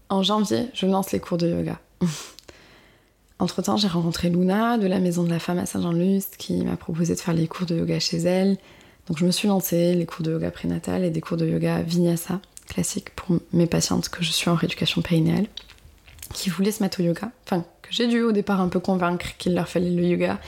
[0.10, 1.80] en janvier, je lance les cours de yoga.
[3.40, 6.78] Entre temps, j'ai rencontré Luna de la Maison de la Femme à Saint-Jean-Luz qui m'a
[6.78, 8.58] proposé de faire les cours de yoga chez elle.
[9.08, 11.82] Donc je me suis lancée, les cours de yoga prénatal et des cours de yoga
[11.82, 15.48] vinyasa classiques pour mes patientes que je suis en rééducation périnéale
[16.34, 19.26] qui voulaient se mettre au yoga, enfin que j'ai dû au départ un peu convaincre
[19.38, 20.40] qu'il leur fallait le yoga,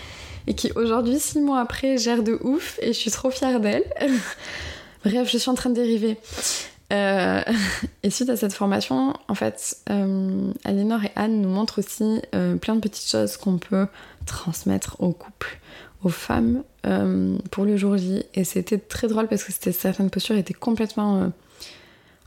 [0.48, 3.86] et qui aujourd'hui, six mois après, gère de ouf, et je suis trop fière d'elle.
[5.06, 6.18] Bref, je suis en train de dériver.
[6.92, 7.42] Euh,
[8.04, 12.56] et suite à cette formation, en fait, euh, Aliénor et Anne nous montrent aussi euh,
[12.56, 13.88] plein de petites choses qu'on peut
[14.26, 15.60] transmettre aux couples,
[16.04, 18.24] aux femmes, euh, pour le jour J.
[18.34, 21.32] Et c'était très drôle parce que certaines postures étaient complètement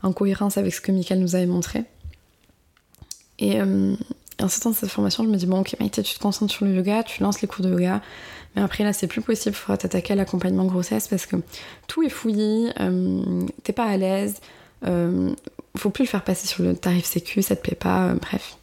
[0.03, 1.85] en cohérence avec ce que Michael nous avait montré.
[3.39, 3.95] Et euh,
[4.39, 6.65] en sortant de cette formation, je me dis bon, ok, Maïté, tu te concentres sur
[6.65, 8.01] le yoga, tu lances les cours de yoga.
[8.55, 11.35] Mais après, là, c'est plus possible, il faudra t'attaquer à l'accompagnement grossesse parce que
[11.87, 14.39] tout est fouillis, euh, t'es pas à l'aise,
[14.85, 15.33] euh,
[15.75, 18.57] faut plus le faire passer sur le tarif sécu, ça te plaît pas, bref.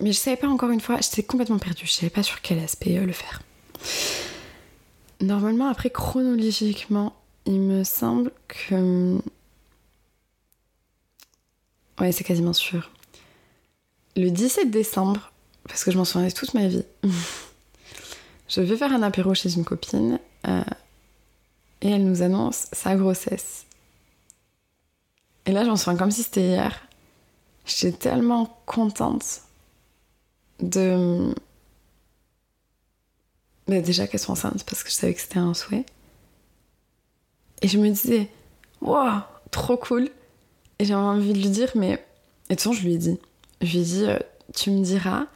[0.00, 2.58] Mais je savais pas encore une fois, j'étais complètement perdue, je savais pas sur quel
[2.58, 3.42] aspect le faire.
[5.20, 7.14] Normalement, après, chronologiquement,
[7.46, 9.18] il me semble que
[12.00, 12.90] Ouais, c'est quasiment sûr.
[14.16, 15.32] Le 17 décembre,
[15.68, 16.84] parce que je m'en souviens toute ma vie,
[18.48, 20.62] je vais faire un apéro chez une copine euh,
[21.80, 23.66] et elle nous annonce sa grossesse.
[25.46, 26.80] Et là, j'en souviens comme si c'était hier.
[27.66, 29.42] J'étais tellement contente
[30.60, 31.34] de.
[33.66, 35.86] Mais déjà qu'elle soit enceinte parce que je savais que c'était un souhait.
[37.62, 38.28] Et je me disais,
[38.82, 40.10] waouh, trop cool.
[40.78, 41.92] Et j'avais envie de lui dire, mais.
[42.50, 43.18] Et de toute façon, je lui ai dit.
[43.60, 44.18] Je lui ai dit, euh,
[44.54, 45.26] tu me diras,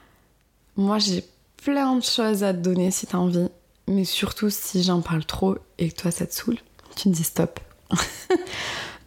[0.76, 1.24] moi j'ai
[1.62, 3.48] plein de choses à te donner si t'as envie,
[3.86, 6.58] mais surtout si j'en parle trop et que toi ça te saoule,
[6.96, 7.60] tu me dis stop.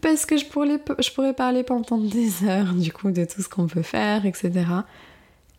[0.02, 3.84] Parce que je pourrais, parler pendant des heures, du coup, de tout ce qu'on peut
[3.84, 4.52] faire, etc.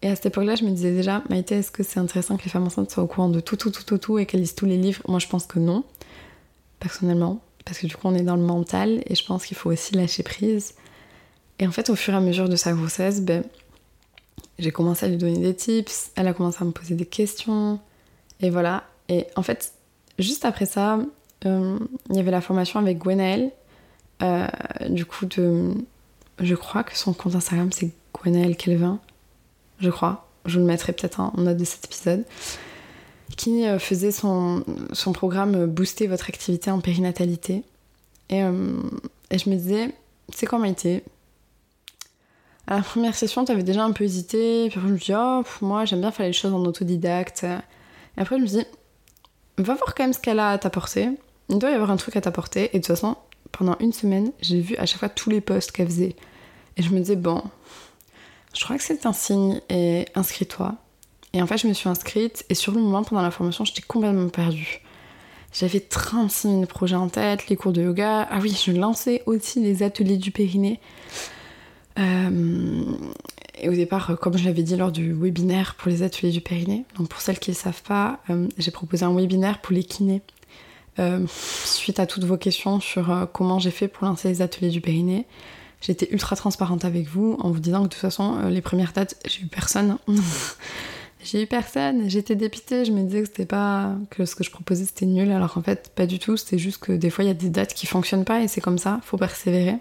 [0.02, 2.50] Et à cette époque-là, je me disais déjà, Maïté, est-ce que c'est intéressant que les
[2.50, 4.66] femmes enceintes soient au courant de tout, tout, tout, tout, tout et qu'elles lisent tous
[4.66, 5.00] les livres?
[5.06, 5.84] Moi, je pense que non,
[6.80, 9.70] personnellement parce que du coup on est dans le mental et je pense qu'il faut
[9.70, 10.74] aussi lâcher prise.
[11.58, 13.44] Et en fait au fur et à mesure de sa grossesse, ben,
[14.58, 17.80] j'ai commencé à lui donner des tips, elle a commencé à me poser des questions,
[18.40, 18.84] et voilà.
[19.08, 19.72] Et en fait,
[20.18, 20.98] juste après ça,
[21.46, 21.78] euh,
[22.10, 23.50] il y avait la formation avec Gwenaël,
[24.22, 24.46] euh,
[24.88, 25.72] du coup de...
[26.40, 29.00] Je crois que son compte Instagram c'est Gwenaël Kelvin,
[29.78, 30.28] je crois.
[30.44, 32.24] Je vous le mettrai peut-être en note de cet épisode
[33.36, 37.62] qui euh, faisait son, son, programme Booster votre activité en périnatalité.
[38.28, 38.74] Et, euh,
[39.30, 39.94] et je me disais,
[40.34, 41.02] c'est quoi Maïté
[42.66, 45.12] À la première session, tu avais déjà un peu hésité, puis après je me dis,
[45.14, 47.44] oh, moi j'aime bien faire les choses en autodidacte.
[47.44, 48.64] Et après je me dis,
[49.58, 51.10] va voir quand même ce qu'elle a à t'apporter.
[51.48, 52.64] Il doit y avoir un truc à t'apporter.
[52.72, 53.16] Et de toute façon,
[53.50, 56.16] pendant une semaine, j'ai vu à chaque fois tous les posts qu'elle faisait.
[56.76, 57.42] Et je me disais, bon,
[58.54, 60.76] je crois que c'est un signe, et inscris-toi.
[61.32, 63.82] Et en fait, je me suis inscrite et sur le moment, pendant la formation, j'étais
[63.82, 64.82] complètement perdue.
[65.52, 68.26] J'avais 36 000 projets en tête, les cours de yoga.
[68.30, 70.80] Ah oui, je lançais aussi les ateliers du périnée.
[71.98, 72.84] Euh,
[73.58, 76.84] et au départ, comme je l'avais dit lors du webinaire pour les ateliers du périnée,
[76.96, 78.20] donc pour celles qui ne savent pas,
[78.56, 80.22] j'ai proposé un webinaire pour les kinés.
[81.28, 85.26] suite à toutes vos questions sur comment j'ai fait pour lancer les ateliers du périnée,
[85.82, 89.16] j'étais ultra transparente avec vous en vous disant que de toute façon, les premières dates,
[89.26, 89.98] j'ai eu personne.
[91.22, 94.50] j'ai eu personne, j'étais dépitée, je me disais que c'était pas que ce que je
[94.50, 97.28] proposais c'était nul, alors en fait pas du tout, c'était juste que des fois il
[97.28, 99.76] y a des dates qui fonctionnent pas et c'est comme ça, faut persévérer.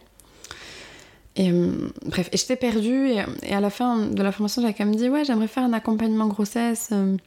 [1.35, 4.85] Et euh, bref, et j'étais perdue et, à la fin de la formation j'avais quand
[4.85, 7.17] même dit ouais j'aimerais faire un accompagnement grossesse, euh,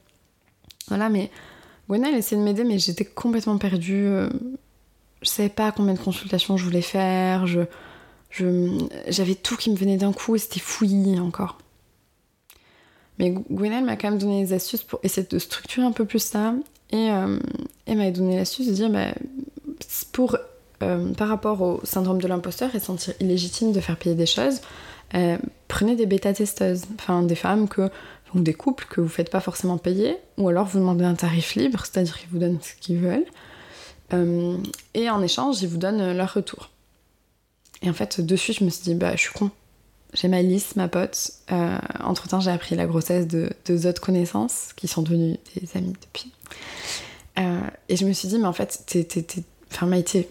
[0.89, 1.31] voilà mais
[1.89, 4.29] Gwen elle essayait de m'aider mais j'étais complètement perdue, euh,
[5.23, 7.63] je savais pas combien de consultations je voulais faire, je
[9.09, 11.59] j'avais tout qui me venait d'un coup et c'était fouillis encore.
[13.19, 16.21] Mais Gwenelle m'a quand même donné des astuces pour essayer de structurer un peu plus
[16.23, 16.55] ça.
[16.91, 17.39] Et euh,
[17.87, 19.15] elle m'avait donné l'astuce de dire, bah,
[20.13, 20.37] pour,
[20.83, 24.61] euh, par rapport au syndrome de l'imposteur et sentir illégitime de faire payer des choses,
[25.15, 27.91] euh, prenez des bêta-testeuses, enfin des femmes que,
[28.35, 31.55] ou des couples que vous faites pas forcément payer, ou alors vous demandez un tarif
[31.55, 33.27] libre, c'est-à-dire qu'ils vous donnent ce qu'ils veulent,
[34.95, 36.71] et en échange, ils vous donnent leur retour.
[37.83, 39.51] Et en fait, dessus, je me suis dit, bah, je suis con
[40.15, 41.33] j'ai Malice, ma pote.
[41.51, 45.77] Euh, entre temps, j'ai appris la grossesse de deux autres connaissances qui sont devenues des
[45.77, 46.33] amies depuis.
[47.39, 49.07] Euh, et je me suis dit, mais en fait, t'es.
[49.73, 50.29] Enfin, Maïté,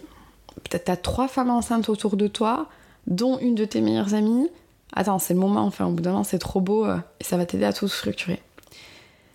[0.70, 2.68] t'as trois femmes enceintes autour de toi,
[3.06, 4.48] dont une de tes meilleures amies.
[4.94, 7.36] Attends, c'est le moment, enfin, au bout d'un moment, c'est trop beau euh, et ça
[7.36, 8.40] va t'aider à tout structurer.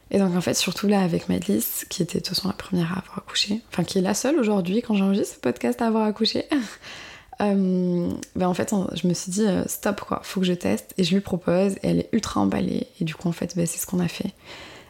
[0.09, 2.93] Et donc, en fait, surtout là, avec Malice, qui était de toute façon la première
[2.93, 6.05] à avoir accouché, enfin, qui est la seule aujourd'hui, quand j'enregistre ce podcast, à avoir
[6.05, 6.45] accouché.
[7.41, 10.93] Euh, ben en fait, je me suis dit, euh, stop quoi, faut que je teste.
[10.97, 12.87] Et je lui propose, et elle est ultra emballée.
[12.99, 14.33] Et du coup, en fait, ben, c'est ce qu'on a fait.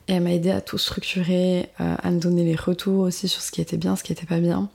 [0.07, 3.41] Et elle m'a aidé à tout structurer, euh, à me donner les retours aussi sur
[3.41, 4.69] ce qui était bien, ce qui était pas bien.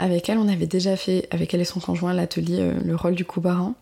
[0.00, 3.24] Avec elle, on avait déjà fait, avec elle et son conjoint, l'atelier Le rôle du
[3.24, 3.74] coubaran.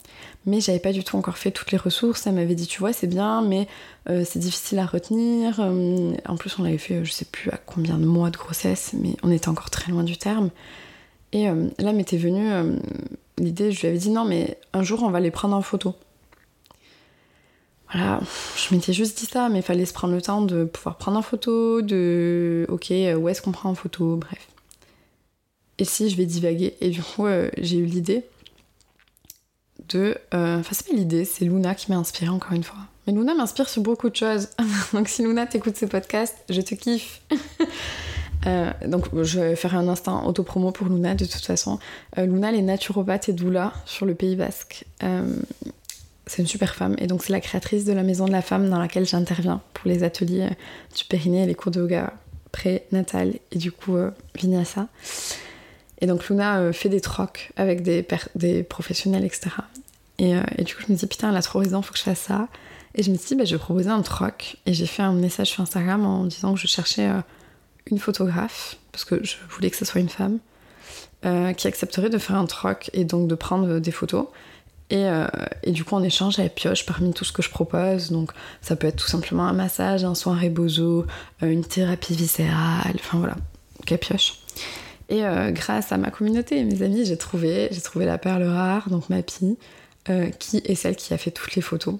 [0.47, 2.27] Mais j'avais pas du tout encore fait toutes les ressources.
[2.27, 3.69] Elle m'avait dit, tu vois, c'est bien, mais
[4.07, 5.61] c'est difficile à retenir.
[5.61, 9.15] en plus, on l'avait fait, je sais plus à combien de mois de grossesse, mais
[9.23, 10.49] on était encore très loin du terme.
[11.33, 12.77] Et euh, là m'était venue euh,
[13.39, 15.95] l'idée, je lui avais dit non, mais un jour on va les prendre en photo.
[17.93, 18.21] Voilà,
[18.57, 21.19] je m'étais juste dit ça, mais il fallait se prendre le temps de pouvoir prendre
[21.19, 24.49] en photo, de ok, où est-ce qu'on prend en photo, bref.
[25.79, 28.25] Et si je vais divaguer, et du coup euh, j'ai eu l'idée
[29.89, 30.17] de.
[30.33, 32.79] Enfin, c'est pas l'idée, c'est Luna qui m'a inspirée encore une fois.
[33.07, 34.49] Mais Luna m'inspire sur beaucoup de choses.
[34.93, 37.21] Donc si Luna t'écoute ce podcast, je te kiffe.
[38.47, 41.79] Euh, donc je faire un instant autopromo pour Luna de toute façon.
[42.19, 44.85] Euh, Luna elle est naturopathe et doula sur le Pays Basque.
[45.03, 45.37] Euh,
[46.27, 48.69] c'est une super femme et donc c'est la créatrice de la maison de la femme
[48.69, 50.49] dans laquelle j'interviens pour les ateliers
[50.97, 52.13] du périnée et les cours de yoga
[52.53, 53.97] pré-natal et du coup
[54.35, 54.89] vinyasa.
[56.01, 58.03] Et donc Luna fait des trocs avec des,
[58.65, 59.51] professionnels, etc.
[60.19, 62.21] Et, du coup je me dis putain elle a trop raison, faut que je fasse
[62.21, 62.49] ça.
[62.97, 65.49] Et je me dit bah, je vais proposer un troc et j'ai fait un message
[65.49, 67.09] sur Instagram en disant que je cherchais
[67.91, 70.39] une photographe, parce que je voulais que ce soit une femme,
[71.25, 74.27] euh, qui accepterait de faire un troc et donc de prendre des photos.
[74.91, 75.27] Et, euh,
[75.65, 78.13] et, du coup, en échange, elle pioche parmi tout ce que je propose.
[78.13, 81.05] Donc, ça peut être tout simplement un massage, un soin rebozo,
[81.43, 83.35] euh, une thérapie viscérale, enfin voilà,
[83.87, 84.35] qu'elle pioche.
[85.09, 85.23] Et
[85.53, 89.09] grâce à ma communauté et mes amis, j'ai trouvé, j'ai trouvé la perle rare, donc
[89.09, 89.57] ma pie,
[90.41, 91.95] qui est celle qui a fait toutes les photos,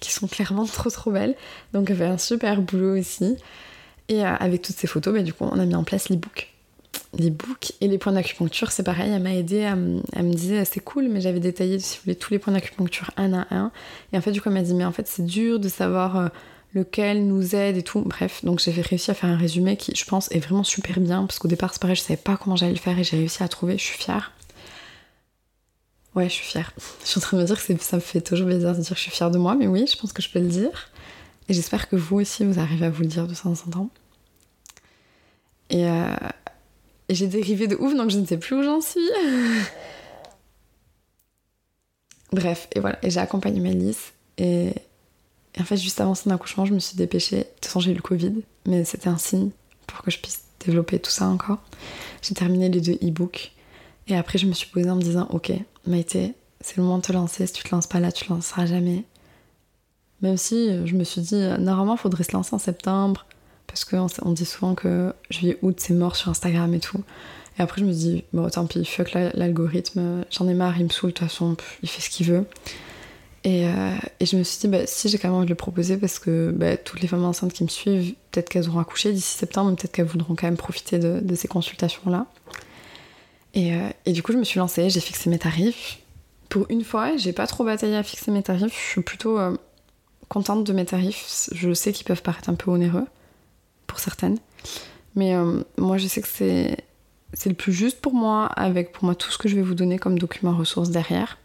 [0.00, 1.36] qui sont clairement trop trop belles.
[1.74, 3.36] Donc, elle fait un super boulot aussi.
[4.08, 6.52] Et euh, avec toutes ces photos, bah, du coup, on a mis en place l'e-book.
[7.18, 11.08] L'e-book et les points d'acupuncture, c'est pareil, elle m'a aidé à, me dire c'est cool,
[11.08, 13.72] mais j'avais détaillé, si vous voulez, tous les points d'acupuncture un à un.
[14.12, 16.16] Et en fait, du coup, elle m'a dit, mais en fait, c'est dur de savoir
[16.16, 16.28] euh,
[16.74, 18.02] lequel nous aide et tout.
[18.02, 21.24] Bref, donc j'ai réussi à faire un résumé qui, je pense, est vraiment super bien,
[21.26, 23.42] parce qu'au départ, c'est pareil, je savais pas comment j'allais le faire et j'ai réussi
[23.42, 24.32] à trouver, je suis fière.
[26.14, 26.72] Ouais, je suis fière.
[27.04, 28.88] Je suis en train de me dire que ça me fait toujours plaisir de dire
[28.88, 30.90] que je suis fière de moi, mais oui, je pense que je peux le dire.
[31.48, 33.90] Et j'espère que vous aussi, vous arrivez à vous le dire de temps en temps.
[35.72, 36.16] Euh,
[37.08, 39.00] et, j'ai dérivé de ouf, donc je ne sais plus où j'en suis.
[42.32, 42.98] Bref, et voilà.
[43.04, 44.12] Et j'ai accompagné Mélisse.
[44.38, 44.72] Et,
[45.54, 47.38] et, en fait, juste avant son accouchement, je me suis dépêchée.
[47.38, 48.34] De toute façon, j'ai eu le Covid,
[48.66, 49.50] mais c'était un signe
[49.86, 51.58] pour que je puisse développer tout ça encore.
[52.22, 53.52] J'ai terminé les deux e-books.
[54.08, 55.52] Et après, je me suis posée en me disant Ok,
[55.86, 57.46] Maïté, c'est le moment de te lancer.
[57.46, 59.04] Si tu te lances pas là, tu te lanceras jamais.
[60.22, 63.26] Même si euh, je me suis dit, euh, normalement, il faudrait se lancer en septembre,
[63.66, 67.02] parce qu'on on dit souvent que juillet-août, c'est mort sur Instagram et tout.
[67.58, 70.88] Et après, je me dis, bon, tant pis, fuck l'algorithme, j'en ai marre, il me
[70.90, 72.44] saoule, de toute façon, il fait ce qu'il veut.
[73.44, 75.56] Et, euh, et, je me suis dit, bah, si j'ai quand même envie de le
[75.56, 79.12] proposer, parce que bah, toutes les femmes enceintes qui me suivent, peut-être qu'elles auront accouché
[79.12, 82.26] d'ici septembre, mais peut-être qu'elles voudront quand même profiter de, de ces consultations-là.
[83.54, 83.72] Et,
[84.04, 85.98] et, du coup, je me suis lancée, j'ai fixé mes tarifs.
[86.48, 89.38] Pour une fois, j'ai pas trop bataillé à fixer mes tarifs, je suis plutôt
[90.28, 91.48] contente de mes tarifs.
[91.52, 93.06] Je sais qu'ils peuvent paraître un peu onéreux
[93.86, 94.38] pour certaines.
[95.14, 96.76] Mais euh, moi, je sais que c'est,
[97.32, 99.74] c'est le plus juste pour moi, avec pour moi tout ce que je vais vous
[99.74, 101.38] donner comme document ressources derrière.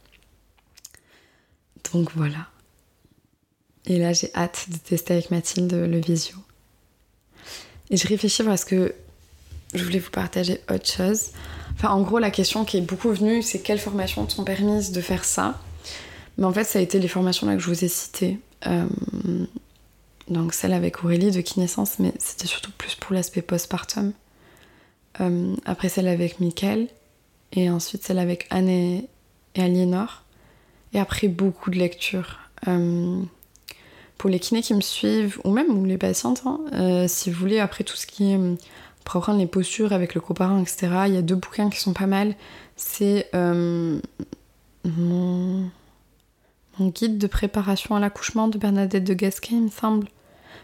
[1.94, 2.48] Donc voilà.
[3.86, 6.36] Et là, j'ai hâte de tester avec Mathilde le visio.
[7.90, 8.94] Et je réfléchis parce que
[9.74, 11.32] je voulais vous partager autre chose.
[11.74, 15.02] Enfin, en gros, la question qui est beaucoup venue, c'est quelles formations sont permises de
[15.02, 15.60] faire ça?
[16.38, 18.40] Mais en fait, ça a été les formations là que je vous ai citées.
[18.68, 18.88] Euh,
[20.28, 24.14] donc celle avec Aurélie de Kinescence, mais c'était surtout plus pour l'aspect postpartum.
[25.20, 26.88] Euh, après celle avec Mickaël,
[27.53, 29.09] et ensuite celle avec Anne et,
[29.57, 30.24] Aliénor.
[30.93, 32.39] Et après beaucoup de lectures.
[32.68, 33.22] Euh,
[34.18, 37.84] pour les kinés qui me suivent, ou même les patientes, hein, si vous voulez, après
[37.84, 38.39] tout ce qui est
[39.03, 41.93] pour apprendre les postures avec le coparent, etc., il y a deux bouquins qui sont
[41.93, 42.36] pas mal.
[42.76, 43.32] C'est
[46.88, 50.08] guide de préparation à l'accouchement de Bernadette de Gasquet, il me semble.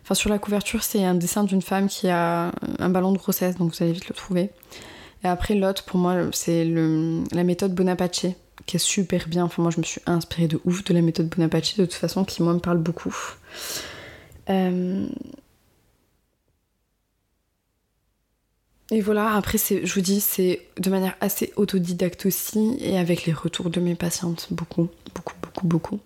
[0.03, 3.57] Enfin, sur la couverture, c'est un dessin d'une femme qui a un ballon de grossesse,
[3.57, 4.51] donc vous allez vite le trouver.
[5.23, 8.27] Et après, l'autre, pour moi, c'est la méthode Bonaparte,
[8.65, 9.43] qui est super bien.
[9.43, 12.23] Enfin, moi, je me suis inspirée de ouf de la méthode Bonaparte, de toute façon,
[12.23, 13.15] qui, moi, me parle beaucoup.
[14.49, 15.07] Euh,
[18.91, 23.33] et voilà, après, je vous dis, c'est de manière assez autodidacte aussi, et avec les
[23.33, 25.99] retours de mes patientes, beaucoup, beaucoup, beaucoup, beaucoup.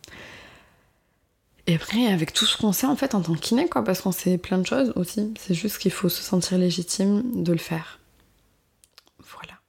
[1.67, 4.01] Et après, avec tout ce qu'on sait en fait en tant que kiné, quoi, parce
[4.01, 7.59] qu'on sait plein de choses aussi, c'est juste qu'il faut se sentir légitime de le
[7.59, 7.99] faire.
[9.19, 9.59] Voilà.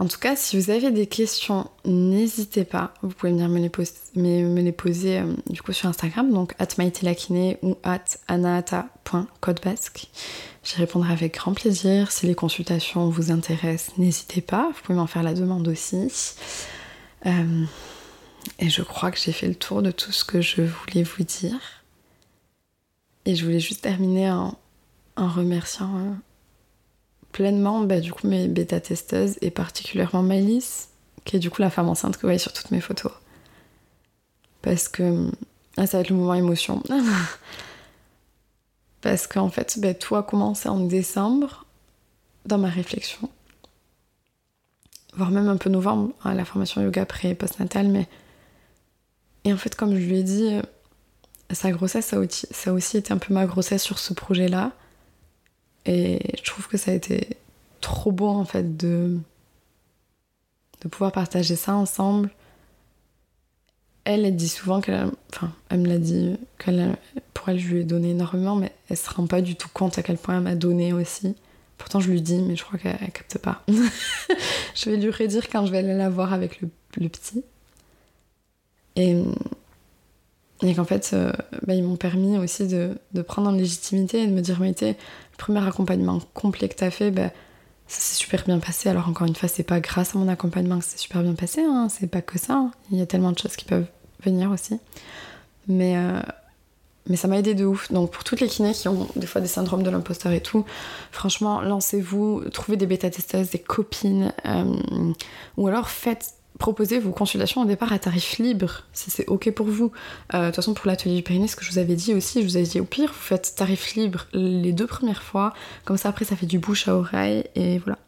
[0.00, 2.94] En tout cas, si vous avez des questions, n'hésitez pas.
[3.02, 6.68] Vous pouvez venir me les, poser, euh, du coup sur Instagram, donc at
[7.62, 10.06] ou at anaata.codebasque.
[10.62, 12.12] J'y répondrai avec grand plaisir.
[12.12, 14.70] Si les consultations vous intéressent, n'hésitez pas.
[14.72, 15.96] Vous pouvez m'en faire la demande aussi.
[17.26, 17.64] Euh,
[18.60, 21.24] et je crois que j'ai fait le tour de tout ce que je voulais vous
[21.24, 21.58] dire.
[23.24, 24.56] Et je voulais juste terminer en,
[25.16, 26.12] remerciant euh,
[27.38, 30.88] pleinement bah, du coup mes bêta-testeuses et particulièrement Maëlys,
[31.24, 33.12] qui est du coup la femme enceinte que vous voyez sur toutes mes photos.
[34.60, 35.30] Parce que
[35.76, 36.82] ah, ça va être le moment émotion.
[39.02, 41.64] Parce qu'en fait, bah, tout a commencé en décembre
[42.44, 43.30] dans ma réflexion.
[45.14, 48.08] Voire même un peu novembre, à la formation yoga pré-postnatal, mais
[49.44, 50.62] et en fait, comme je lui ai dit, euh,
[51.52, 54.72] sa grossesse, ça a aussi, été un peu ma grossesse sur ce projet-là.
[55.88, 57.38] Et je trouve que ça a été
[57.80, 59.18] trop beau, en fait, de,
[60.82, 62.28] de pouvoir partager ça ensemble.
[64.04, 66.94] Elle, elle dit souvent qu'elle Enfin, elle me l'a dit, qu'elle
[67.32, 69.96] pour elle, je lui ai donné énormément, mais elle se rend pas du tout compte
[69.96, 71.34] à quel point elle m'a donné aussi.
[71.78, 73.64] Pourtant, je lui dis, mais je crois qu'elle capte pas.
[74.74, 76.68] je vais lui redire quand je vais aller la voir avec le,
[76.98, 77.44] le petit.
[78.96, 79.22] Et,
[80.62, 81.32] et qu'en fait, euh,
[81.66, 84.74] bah, ils m'ont permis aussi de, de, prendre en légitimité et de me dire, mais
[85.38, 87.30] premier accompagnement complet que t'as fait, bah,
[87.86, 88.90] ça s'est super bien passé.
[88.90, 91.62] Alors encore une fois, c'est pas grâce à mon accompagnement que c'est super bien passé,
[91.62, 91.88] hein.
[91.88, 92.54] c'est pas que ça.
[92.54, 92.70] Hein.
[92.90, 93.86] Il y a tellement de choses qui peuvent
[94.22, 94.78] venir aussi.
[95.68, 96.20] Mais, euh,
[97.06, 97.90] mais ça m'a aidé de ouf.
[97.90, 100.66] Donc pour toutes les kinés qui ont des fois des syndromes de l'imposteur et tout,
[101.12, 105.12] franchement, lancez-vous, trouvez des bêta-testeuses, des copines, euh,
[105.56, 109.66] ou alors faites proposez vos consultations au départ à tarif libre, si c'est ok pour
[109.66, 109.92] vous.
[110.34, 112.42] Euh, de toute façon, pour l'atelier du périnée, ce que je vous avais dit aussi,
[112.42, 115.54] je vous avais dit au pire, vous faites tarif libre les deux premières fois,
[115.84, 117.98] comme ça après ça fait du bouche à oreille, et voilà.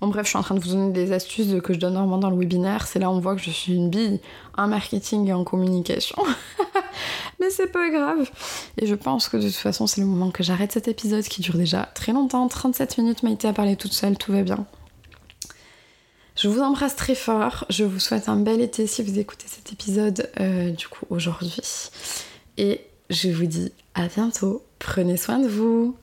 [0.00, 2.18] Bon bref, je suis en train de vous donner des astuces que je donne normalement
[2.18, 4.20] dans le webinaire, c'est là où on voit que je suis une bille
[4.56, 6.16] en marketing et en communication.
[7.40, 8.30] Mais c'est pas grave.
[8.78, 11.40] Et je pense que de toute façon, c'est le moment que j'arrête cet épisode qui
[11.40, 14.64] dure déjà très longtemps, 37 minutes, Maïté a parlé toute seule, tout va bien.
[16.42, 17.66] Je vous embrasse très fort.
[17.70, 21.56] Je vous souhaite un bel été si vous écoutez cet épisode euh, du coup aujourd'hui.
[22.58, 22.80] Et
[23.10, 24.64] je vous dis à bientôt.
[24.80, 25.94] Prenez soin de vous.